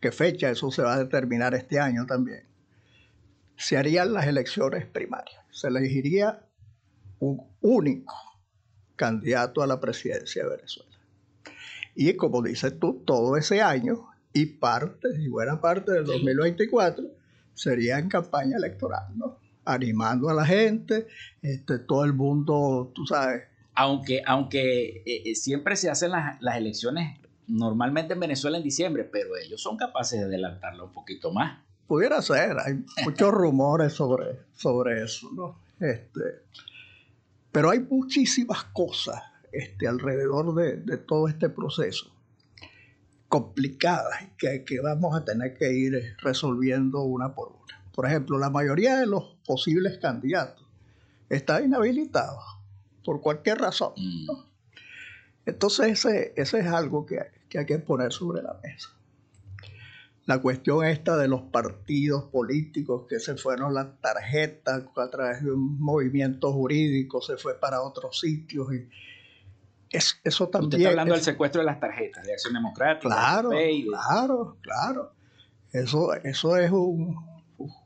[0.00, 2.46] qué fecha, eso se va a determinar este año también,
[3.56, 5.42] se harían las elecciones primarias.
[5.50, 6.42] Se elegiría
[7.18, 8.27] un único
[8.98, 10.90] candidato a la presidencia de Venezuela.
[11.94, 17.04] Y como dices tú, todo ese año y parte, y buena parte del 2024,
[17.54, 19.38] sería en campaña electoral, ¿no?
[19.64, 21.06] Animando a la gente,
[21.40, 23.44] este, todo el mundo, tú sabes.
[23.74, 29.04] Aunque, aunque eh, eh, siempre se hacen las, las elecciones normalmente en Venezuela en diciembre,
[29.04, 31.60] pero ellos son capaces de adelantarlo un poquito más.
[31.86, 35.58] Pudiera ser, hay muchos rumores sobre, sobre eso, ¿no?
[35.80, 36.20] Este,
[37.52, 39.22] pero hay muchísimas cosas
[39.52, 42.12] este, alrededor de, de todo este proceso
[43.28, 47.82] complicadas que, que vamos a tener que ir resolviendo una por una.
[47.92, 50.66] Por ejemplo, la mayoría de los posibles candidatos
[51.28, 52.42] está inhabilitados
[53.04, 53.92] por cualquier razón.
[54.26, 54.46] ¿no?
[55.44, 57.18] Entonces ese, ese es algo que,
[57.48, 58.90] que hay que poner sobre la mesa.
[60.28, 65.50] La cuestión esta de los partidos políticos que se fueron las tarjetas a través de
[65.52, 68.86] un movimiento jurídico, se fue para otros sitios y
[69.88, 70.66] es, eso también...
[70.66, 73.08] Usted está hablando del secuestro de las tarjetas de Acción Democrática.
[73.08, 73.86] Claro, de...
[73.88, 75.12] claro, claro.
[75.72, 77.16] Eso, eso es un,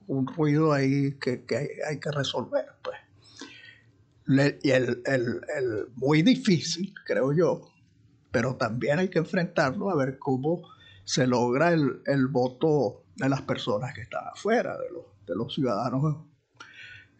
[0.08, 2.66] un ruido ahí que, que hay, hay, que resolver.
[2.82, 2.96] Pues.
[4.24, 7.70] Le, y el, el, el muy difícil, creo yo,
[8.32, 10.71] pero también hay que enfrentarlo a ver cómo
[11.04, 15.54] se logra el, el voto de las personas que están afuera, de los, de los
[15.54, 16.16] ciudadanos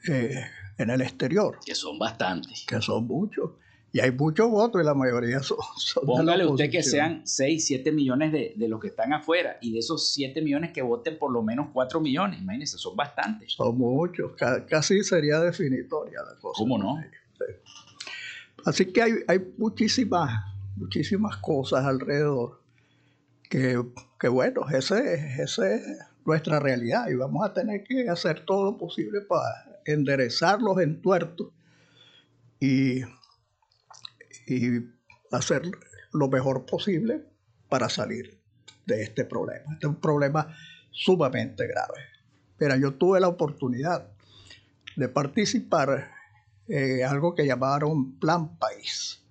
[0.08, 0.44] eh,
[0.78, 1.58] en el exterior.
[1.64, 2.64] Que son bastantes.
[2.66, 3.52] Que son muchos.
[3.94, 5.58] Y hay muchos votos y la mayoría son...
[5.76, 9.72] son Póngale usted que sean 6, 7 millones de, de, los que están afuera y
[9.72, 12.40] de esos 7 millones que voten por lo menos 4 millones.
[12.40, 13.52] Imagínense, son bastantes.
[13.52, 14.32] Son muchos.
[14.68, 16.58] Casi sería definitoria la cosa.
[16.58, 17.02] ¿Cómo no?
[17.36, 17.44] Sí.
[18.64, 20.30] Así que hay, hay muchísimas,
[20.76, 22.61] muchísimas cosas alrededor
[24.18, 25.60] que, bueno, ese es
[26.24, 31.48] nuestra realidad y vamos a tener que hacer todo lo posible para enderezar los entuertos
[32.60, 33.02] y,
[35.30, 35.62] hacer
[36.12, 37.24] lo mejor posible
[37.68, 38.38] para salir
[38.86, 39.72] de este problema.
[39.72, 40.54] Este es un problema
[40.90, 42.00] sumamente grave.
[42.58, 44.08] Mira, yo tuve la oportunidad
[44.96, 46.10] de participar
[46.68, 49.22] en algo que llamaron Plan País.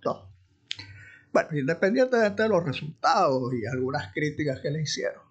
[1.34, 5.22] Bueno, independientemente de los resultados y algunas críticas que le hicieron,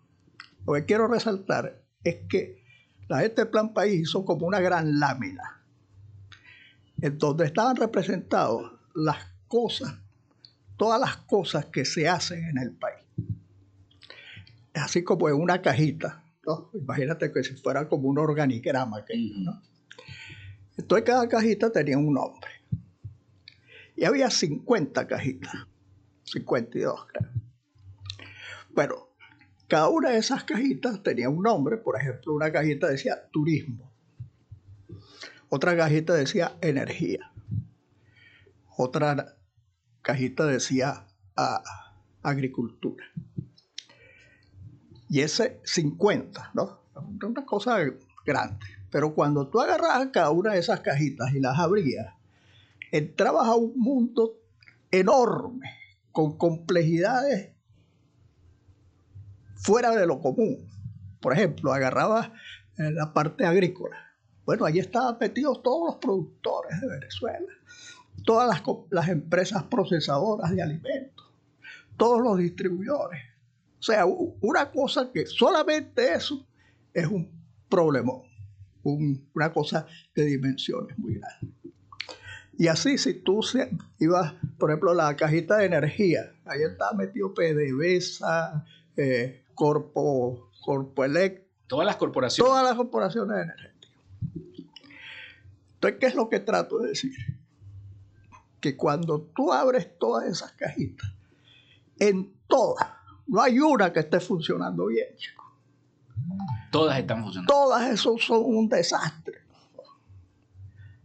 [0.66, 2.62] lo que quiero resaltar es que
[3.08, 5.62] la gente de Plan País hizo como una gran lámina,
[7.02, 8.62] en donde estaban representadas
[8.94, 9.98] las cosas,
[10.76, 13.04] todas las cosas que se hacen en el país.
[14.74, 16.70] Así como en una cajita, ¿no?
[16.72, 19.04] Imagínate que si fuera como un organigrama.
[19.04, 19.60] Que, ¿no?
[20.76, 22.50] Entonces cada cajita tenía un nombre.
[23.96, 25.52] Y había 50 cajitas.
[26.30, 27.30] 52, creo.
[28.70, 29.08] Bueno,
[29.68, 31.76] cada una de esas cajitas tenía un nombre.
[31.76, 33.92] Por ejemplo, una cajita decía turismo.
[35.48, 37.32] Otra cajita decía energía.
[38.76, 39.36] Otra
[40.02, 41.06] cajita decía
[41.36, 41.62] ah,
[42.22, 43.04] agricultura.
[45.08, 46.80] Y ese 50, ¿no?
[47.22, 47.78] Una cosa
[48.24, 48.66] grande.
[48.90, 52.14] Pero cuando tú agarras cada una de esas cajitas y las abrías,
[52.92, 54.34] entrabas a un mundo
[54.90, 55.79] enorme,
[56.12, 57.54] con complejidades
[59.56, 60.68] fuera de lo común.
[61.20, 62.30] Por ejemplo, agarrabas
[62.76, 63.96] la parte agrícola.
[64.44, 67.52] Bueno, ahí estaban metidos todos los productores de Venezuela,
[68.24, 71.30] todas las, empresas procesadoras de alimentos,
[71.96, 73.22] todos los distribuidores.
[73.78, 76.46] O sea, una cosa que solamente eso
[76.92, 77.30] es un
[77.68, 78.12] problema,
[78.82, 81.50] un, una cosa de dimensiones muy grandes.
[82.60, 83.40] Y así, si tú
[84.00, 88.66] ibas, por ejemplo, la cajita de energía, ahí está metido PDVSA,
[88.98, 92.50] eh, Corpo, Corpo Elect, Todas las corporaciones.
[92.50, 93.90] Todas las corporaciones energéticas.
[95.72, 97.14] Entonces, ¿qué es lo que trato de decir?
[98.60, 101.10] Que cuando tú abres todas esas cajitas,
[101.98, 102.90] en todas,
[103.26, 105.50] no hay una que esté funcionando bien, chico.
[106.70, 107.50] Todas están funcionando.
[107.50, 109.39] Todas esos son un desastre.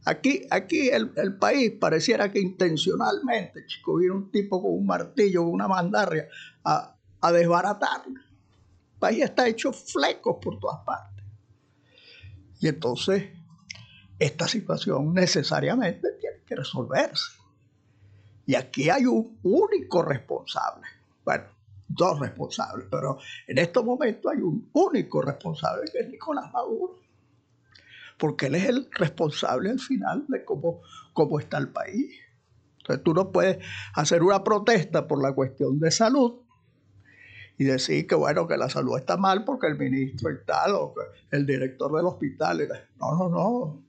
[0.05, 5.53] Aquí, aquí el, país pareciera que intencionalmente, chico, viene un tipo con un martillo, con
[5.53, 6.27] una mandarria
[6.63, 8.03] a, a desbaratar.
[8.05, 11.25] El país está hecho flecos por todas partes.
[12.59, 13.29] Y entonces,
[14.19, 17.31] esta situación necesariamente tiene que resolverse.
[18.45, 20.85] Y aquí hay un único responsable.
[21.23, 21.45] Bueno,
[21.87, 27.04] dos responsables, pero en estos momentos hay un único responsable que es Nicolás Maduro.
[28.17, 30.81] Porque él es el responsable al final de cómo,
[31.13, 32.15] cómo está el país.
[32.79, 33.57] Entonces tú no puedes
[33.93, 36.41] hacer una protesta por la cuestión de salud
[37.57, 40.93] y decir que bueno, que la salud está mal porque el ministro y tal, o
[41.31, 42.67] el director del hospital.
[42.99, 43.83] No, no, no.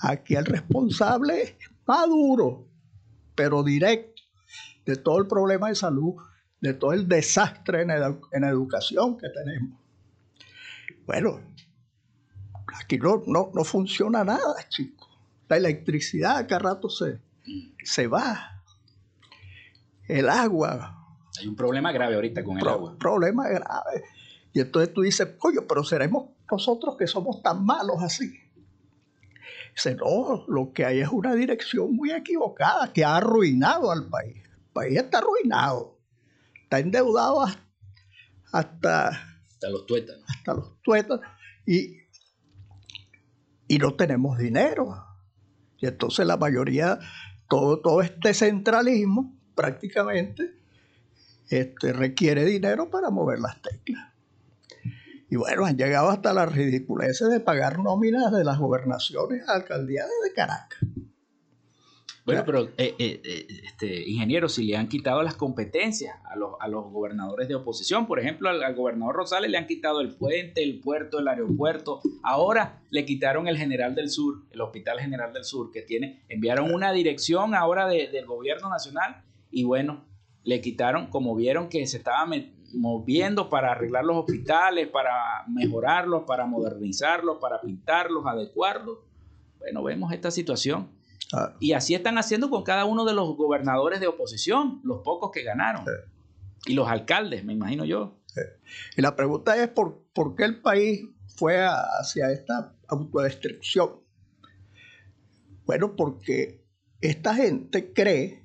[0.00, 1.54] Aquí el responsable es
[1.86, 2.66] Maduro,
[3.34, 4.22] pero directo,
[4.84, 6.16] de todo el problema de salud
[6.62, 9.78] de todo el desastre en, educación que tenemos.
[11.04, 11.40] Bueno,
[12.80, 15.08] aquí no, no, funciona nada, chicos.
[15.48, 17.20] La electricidad acá rato se,
[17.84, 18.62] se va.
[20.08, 21.16] El agua.
[21.38, 22.96] Hay un problema grave ahorita con el agua.
[22.98, 24.04] Problema grave.
[24.52, 28.32] Y entonces tú dices, oye, pero seremos nosotros que somos tan malos así.
[29.74, 34.36] Dice, no, lo que hay es una dirección muy equivocada que ha arruinado al país.
[34.36, 36.02] El país está arruinado
[36.72, 37.42] está endeudado
[38.50, 40.24] hasta, hasta los tuétanos.
[40.26, 41.26] Hasta los tuétanos.
[41.66, 41.98] Y,
[43.72, 45.02] y no tenemos dinero.
[45.78, 46.98] Y entonces la mayoría,
[47.48, 50.52] todo, todo este centralismo prácticamente
[51.48, 54.12] este, requiere dinero para mover las teclas.
[55.30, 60.34] Y bueno, han llegado hasta las ridiculeces de pagar nóminas de las gobernaciones alcaldías de
[60.34, 60.78] Caracas.
[62.32, 66.52] Bueno, pero eh, eh, eh, este, ingeniero, si le han quitado las competencias a los,
[66.60, 70.62] a los gobernadores de oposición, por ejemplo, al, gobernador Rosales le han quitado el puente,
[70.62, 75.44] el puerto, el aeropuerto, ahora le quitaron el General del Sur, el Hospital General del
[75.44, 80.04] Sur, que tiene, enviaron una dirección ahora del gobierno nacional y bueno,
[80.44, 82.26] le quitaron, como vieron que se estaba
[82.74, 88.98] moviendo para arreglar los hospitales, para mejorarlos, para modernizarlos, para pintarlos, adecuarlos.
[89.58, 90.88] Bueno, vemos esta situación
[91.60, 95.42] y así están haciendo con cada uno de los gobernadores de oposición, los pocos que
[95.42, 95.84] ganaron.
[96.66, 98.18] Y los alcaldes, me imagino yo.
[98.96, 101.02] Y la pregunta es, ¿por, ¿por qué el país
[101.36, 104.00] fue hacia esta autodestrucción?
[105.64, 106.64] Bueno, porque
[107.00, 108.44] esta gente cree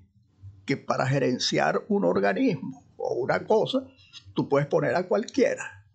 [0.66, 3.86] que para gerenciar un organismo o una cosa,
[4.34, 5.86] tú puedes poner a cualquiera.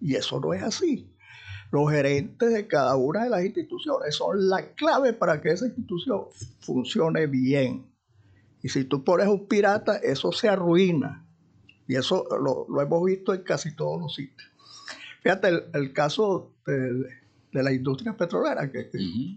[0.00, 1.13] Y eso no es así
[1.74, 6.26] los gerentes de cada una de las instituciones son la clave para que esa institución
[6.60, 7.84] funcione bien.
[8.62, 11.26] Y si tú pones un pirata, eso se arruina.
[11.88, 14.48] Y eso lo, hemos visto en casi todos los sitios.
[15.24, 17.08] Fíjate el, caso de,
[17.60, 18.88] la industria petrolera, que,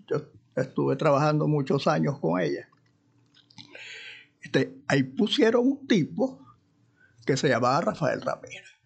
[0.07, 0.21] yo
[0.55, 2.69] estuve trabajando muchos años con ella.
[4.43, 6.39] Este, ahí pusieron un tipo
[7.25, 8.77] que se llamaba Rafael Ramírez.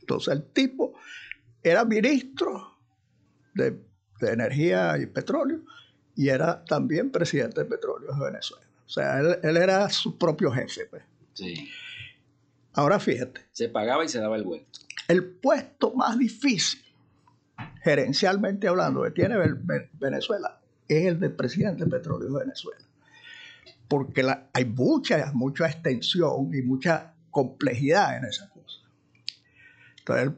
[0.00, 0.94] Entonces el tipo
[1.64, 2.78] era ministro
[3.54, 3.82] de,
[4.20, 5.64] Energía y Petróleo
[6.16, 8.64] y era también presidente de Petróleo de Venezuela.
[8.86, 10.86] O sea, él, era su propio jefe.
[10.86, 11.02] Pues.
[11.34, 11.68] Sí.
[12.72, 13.42] Ahora fíjate.
[13.52, 14.80] Se pagaba y se daba el vuelto.
[15.08, 16.80] El puesto más difícil,
[17.82, 19.36] gerencialmente hablando, que tiene
[19.94, 20.58] Venezuela
[20.88, 22.84] es el de presidente de Petróleo de Venezuela.
[23.88, 28.80] Porque hay mucha, mucha extensión y mucha complejidad en esa cosa.
[29.98, 30.32] Entonces,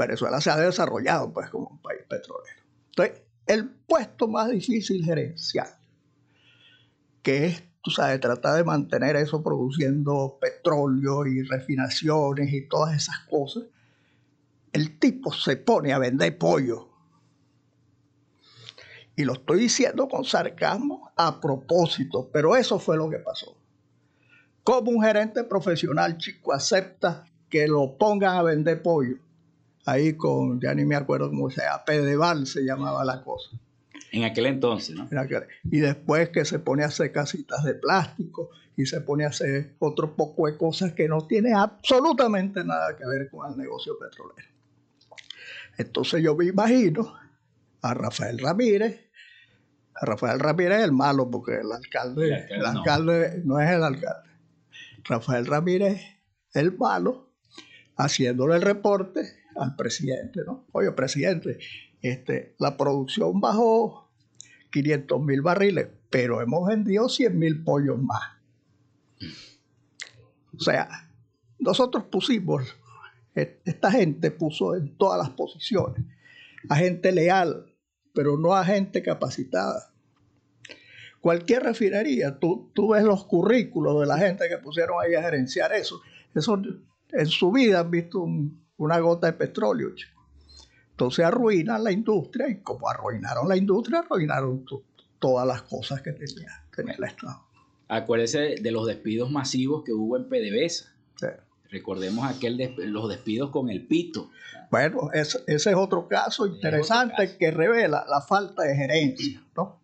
[0.00, 2.62] Venezuela se ha desarrollado pues como un país petrolero.
[2.88, 5.68] Entonces, el puesto más difícil gerencial,
[7.22, 13.18] que es, tú sabes, tratar de mantener eso produciendo petróleo y refinaciones y todas esas
[13.28, 13.64] cosas,
[14.72, 16.88] el tipo se pone a vender pollo.
[19.16, 23.56] Y lo estoy diciendo con sarcasmo a propósito, pero eso fue lo que pasó.
[24.62, 29.16] ¿Cómo un gerente profesional chico acepta que lo pongan a vender pollo?
[29.90, 33.50] Ahí con, ya ni me acuerdo cómo se llama, Pedeval se llamaba la cosa.
[34.12, 35.08] En aquel entonces, ¿no?
[35.70, 39.76] y después que se pone a hacer casitas de plástico y se pone a hacer
[39.78, 44.48] otro poco de cosas que no tiene absolutamente nada que ver con el negocio petrolero.
[45.78, 47.14] Entonces yo me imagino
[47.82, 49.10] a Rafael Ramírez,
[49.94, 53.54] a Rafael Ramírez es el malo porque el alcalde, el alcalde, no.
[53.54, 54.30] no es el alcalde.
[55.04, 56.00] Rafael Ramírez
[56.52, 57.32] el malo
[57.96, 60.66] haciéndole el reporte al presidente, ¿no?
[60.72, 61.58] Oye, presidente,
[62.02, 64.10] este, la producción bajó
[64.70, 68.22] 500 mil barriles, pero hemos vendido 100 mil pollos más.
[70.56, 70.88] O sea,
[71.58, 72.76] nosotros pusimos,
[73.34, 76.04] esta gente puso en todas las posiciones
[76.68, 77.66] a gente leal
[78.12, 79.92] pero no a gente capacitada.
[81.20, 85.72] Cualquier refinería, tú, tú ves los currículos de la gente que pusieron ahí a gerenciar
[85.72, 86.00] eso.
[86.34, 86.60] Eso
[87.12, 88.26] en su vida han visto
[88.80, 89.90] una gota de petróleo.
[90.90, 94.64] Entonces arruinan la industria y como arruinaron la industria, arruinaron
[95.18, 97.44] todas las cosas que tenía, tenía el Estado.
[97.88, 100.94] Acuérdese de los despidos masivos que hubo en PDVSA.
[101.70, 104.30] Recordemos aquel los despidos con el pito.
[104.70, 109.42] Bueno, ese es otro caso interesante que revela la falta de gerencia.
[109.56, 109.78] ¿no?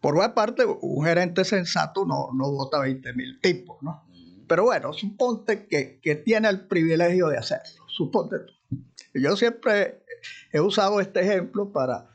[0.00, 4.02] Por una parte, un gerente sensato no, no vota 20 mil tipos, ¿no?
[4.46, 7.84] Pero bueno, suponte que, que, tiene el privilegio de hacerlo.
[7.88, 8.52] Suponte tú.
[9.14, 10.02] Yo siempre
[10.52, 12.10] he usado este ejemplo para,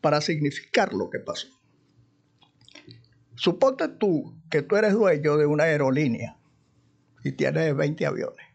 [0.00, 1.48] para significar lo que pasó.
[3.34, 6.36] Suponte tú que tú eres dueño de una aerolínea
[7.24, 8.46] y tienes 20 aviones.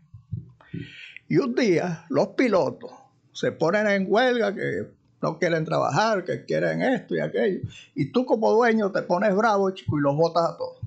[1.28, 2.92] Y un día los pilotos
[3.34, 4.88] se ponen en huelga que
[5.22, 7.62] no quieren trabajar, que quieren esto y aquello.
[7.96, 10.78] Y tú como dueño te pones bravo, chico, y los botas a todos.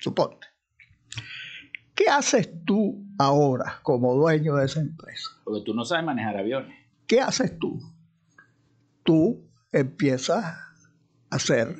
[0.00, 0.49] Suponte.
[2.00, 5.28] ¿Qué haces tú ahora como dueño de esa empresa?
[5.44, 6.74] Porque tú no sabes manejar aviones.
[7.06, 7.78] ¿Qué haces tú?
[9.02, 10.74] Tú empiezas a
[11.28, 11.76] hacer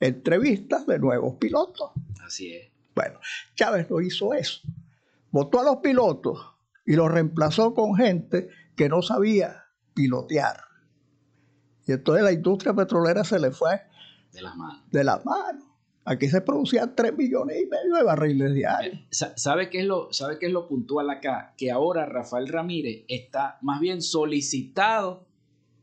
[0.00, 1.92] entrevistas de nuevos pilotos.
[2.20, 2.68] Así es.
[2.96, 3.20] Bueno,
[3.54, 4.60] Chávez no hizo eso.
[5.30, 6.52] Votó a los pilotos
[6.84, 10.64] y los reemplazó con gente que no sabía pilotear.
[11.86, 13.82] Y entonces la industria petrolera se le fue
[14.32, 14.90] de las manos.
[14.90, 15.64] De las manos.
[16.10, 18.94] Aquí se producían 3 millones y medio de barriles diarios.
[18.96, 21.54] Eh, ¿Sabe qué, es lo, ¿Sabe qué es lo puntual acá?
[21.56, 25.28] Que ahora Rafael Ramírez está más bien solicitado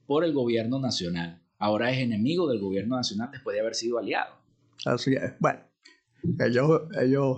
[0.05, 1.41] por el gobierno nacional.
[1.57, 4.35] Ahora es enemigo del gobierno nacional después de haber sido aliado.
[4.85, 5.31] Así es.
[5.39, 5.61] Bueno,
[6.41, 7.37] ellos, ellos,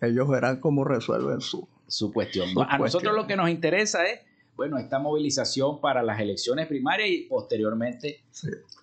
[0.00, 2.48] ellos verán cómo resuelven su, su cuestión.
[2.68, 4.18] a nosotros lo que nos interesa es
[4.56, 8.24] bueno, esta movilización para las elecciones primarias y posteriormente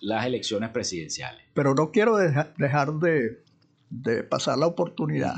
[0.00, 1.42] las elecciones presidenciales.
[1.54, 3.42] Pero no quiero dejar de,
[4.24, 5.34] pasar la oportunidad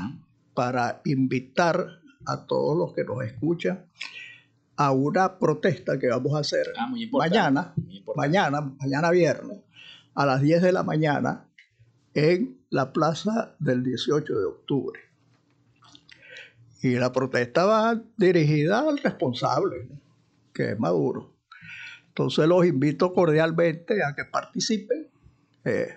[0.53, 3.85] para invitar a todos los que nos escuchan
[4.77, 7.73] a una protesta que vamos a hacer ah, mañana,
[8.15, 9.59] mañana, mañana viernes,
[10.13, 11.45] a las 10 de la mañana
[12.13, 14.99] en la plaza del 18 de octubre.
[16.81, 19.87] Y la protesta va dirigida al responsable,
[20.55, 21.35] que es Maduro.
[22.07, 25.09] Entonces los invito cordialmente a que participen.
[25.65, 25.89] Eh,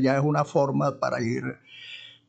[0.00, 1.42] ya es una forma para ir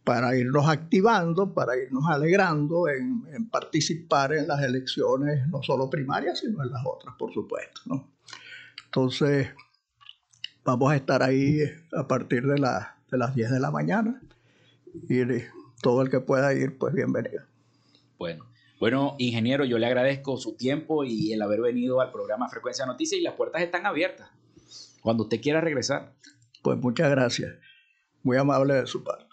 [0.04, 6.64] para irnos activando, para irnos alegrando en, participar en las elecciones, no solo primarias, sino
[6.64, 7.82] en las otras, por supuesto.
[8.86, 9.50] Entonces,
[10.66, 11.60] vamos a estar ahí
[11.96, 14.20] a partir de, de las 10 de la mañana
[15.08, 15.22] y
[15.82, 17.44] todo el que pueda ir, pues bienvenido.
[18.18, 18.46] Bueno,
[18.82, 23.22] bueno, ingeniero, yo le agradezco su tiempo y el haber venido al programa Frecuencia Noticias
[23.22, 24.32] y las puertas están abiertas.
[25.04, 26.16] Cuando usted quiera regresar.
[26.64, 27.54] Pues muchas gracias.
[28.24, 29.28] Muy amable de su parte.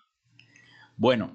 [0.99, 1.35] Bueno,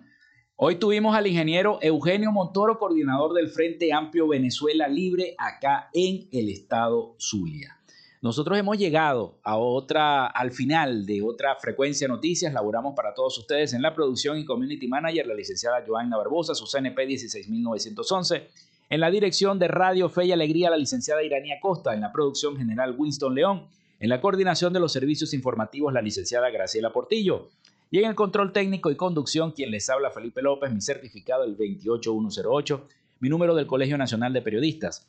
[0.55, 6.49] hoy tuvimos al ingeniero Eugenio Montoro, coordinador del Frente Amplio Venezuela Libre, acá en el
[6.49, 7.82] estado Zulia.
[8.23, 12.53] Nosotros hemos llegado a otra, al final de otra frecuencia noticias.
[12.53, 16.65] Laboramos para todos ustedes en la producción y community manager, la licenciada Joanna Barbosa, su
[16.65, 18.47] CNP 16911.
[18.89, 21.93] En la dirección de Radio Fe y Alegría, la licenciada Iranía Costa.
[21.93, 23.67] En la producción general, Winston León.
[23.99, 27.49] En la coordinación de los servicios informativos, la licenciada Graciela Portillo.
[27.91, 31.57] Y en el control técnico y conducción, quien les habla, Felipe López, mi certificado el
[31.57, 32.87] 28108,
[33.19, 35.05] mi número del Colegio Nacional de Periodistas,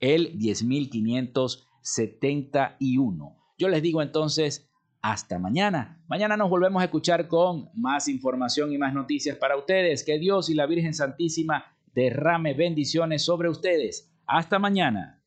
[0.00, 1.67] el 10500.
[1.82, 3.36] 71.
[3.58, 4.68] Yo les digo entonces,
[5.00, 6.02] hasta mañana.
[6.08, 10.04] Mañana nos volvemos a escuchar con más información y más noticias para ustedes.
[10.04, 11.64] Que Dios y la Virgen Santísima
[11.94, 14.10] derrame bendiciones sobre ustedes.
[14.26, 15.22] Hasta mañana.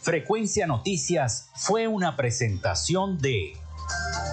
[0.00, 3.52] Frecuencia Noticias fue una presentación de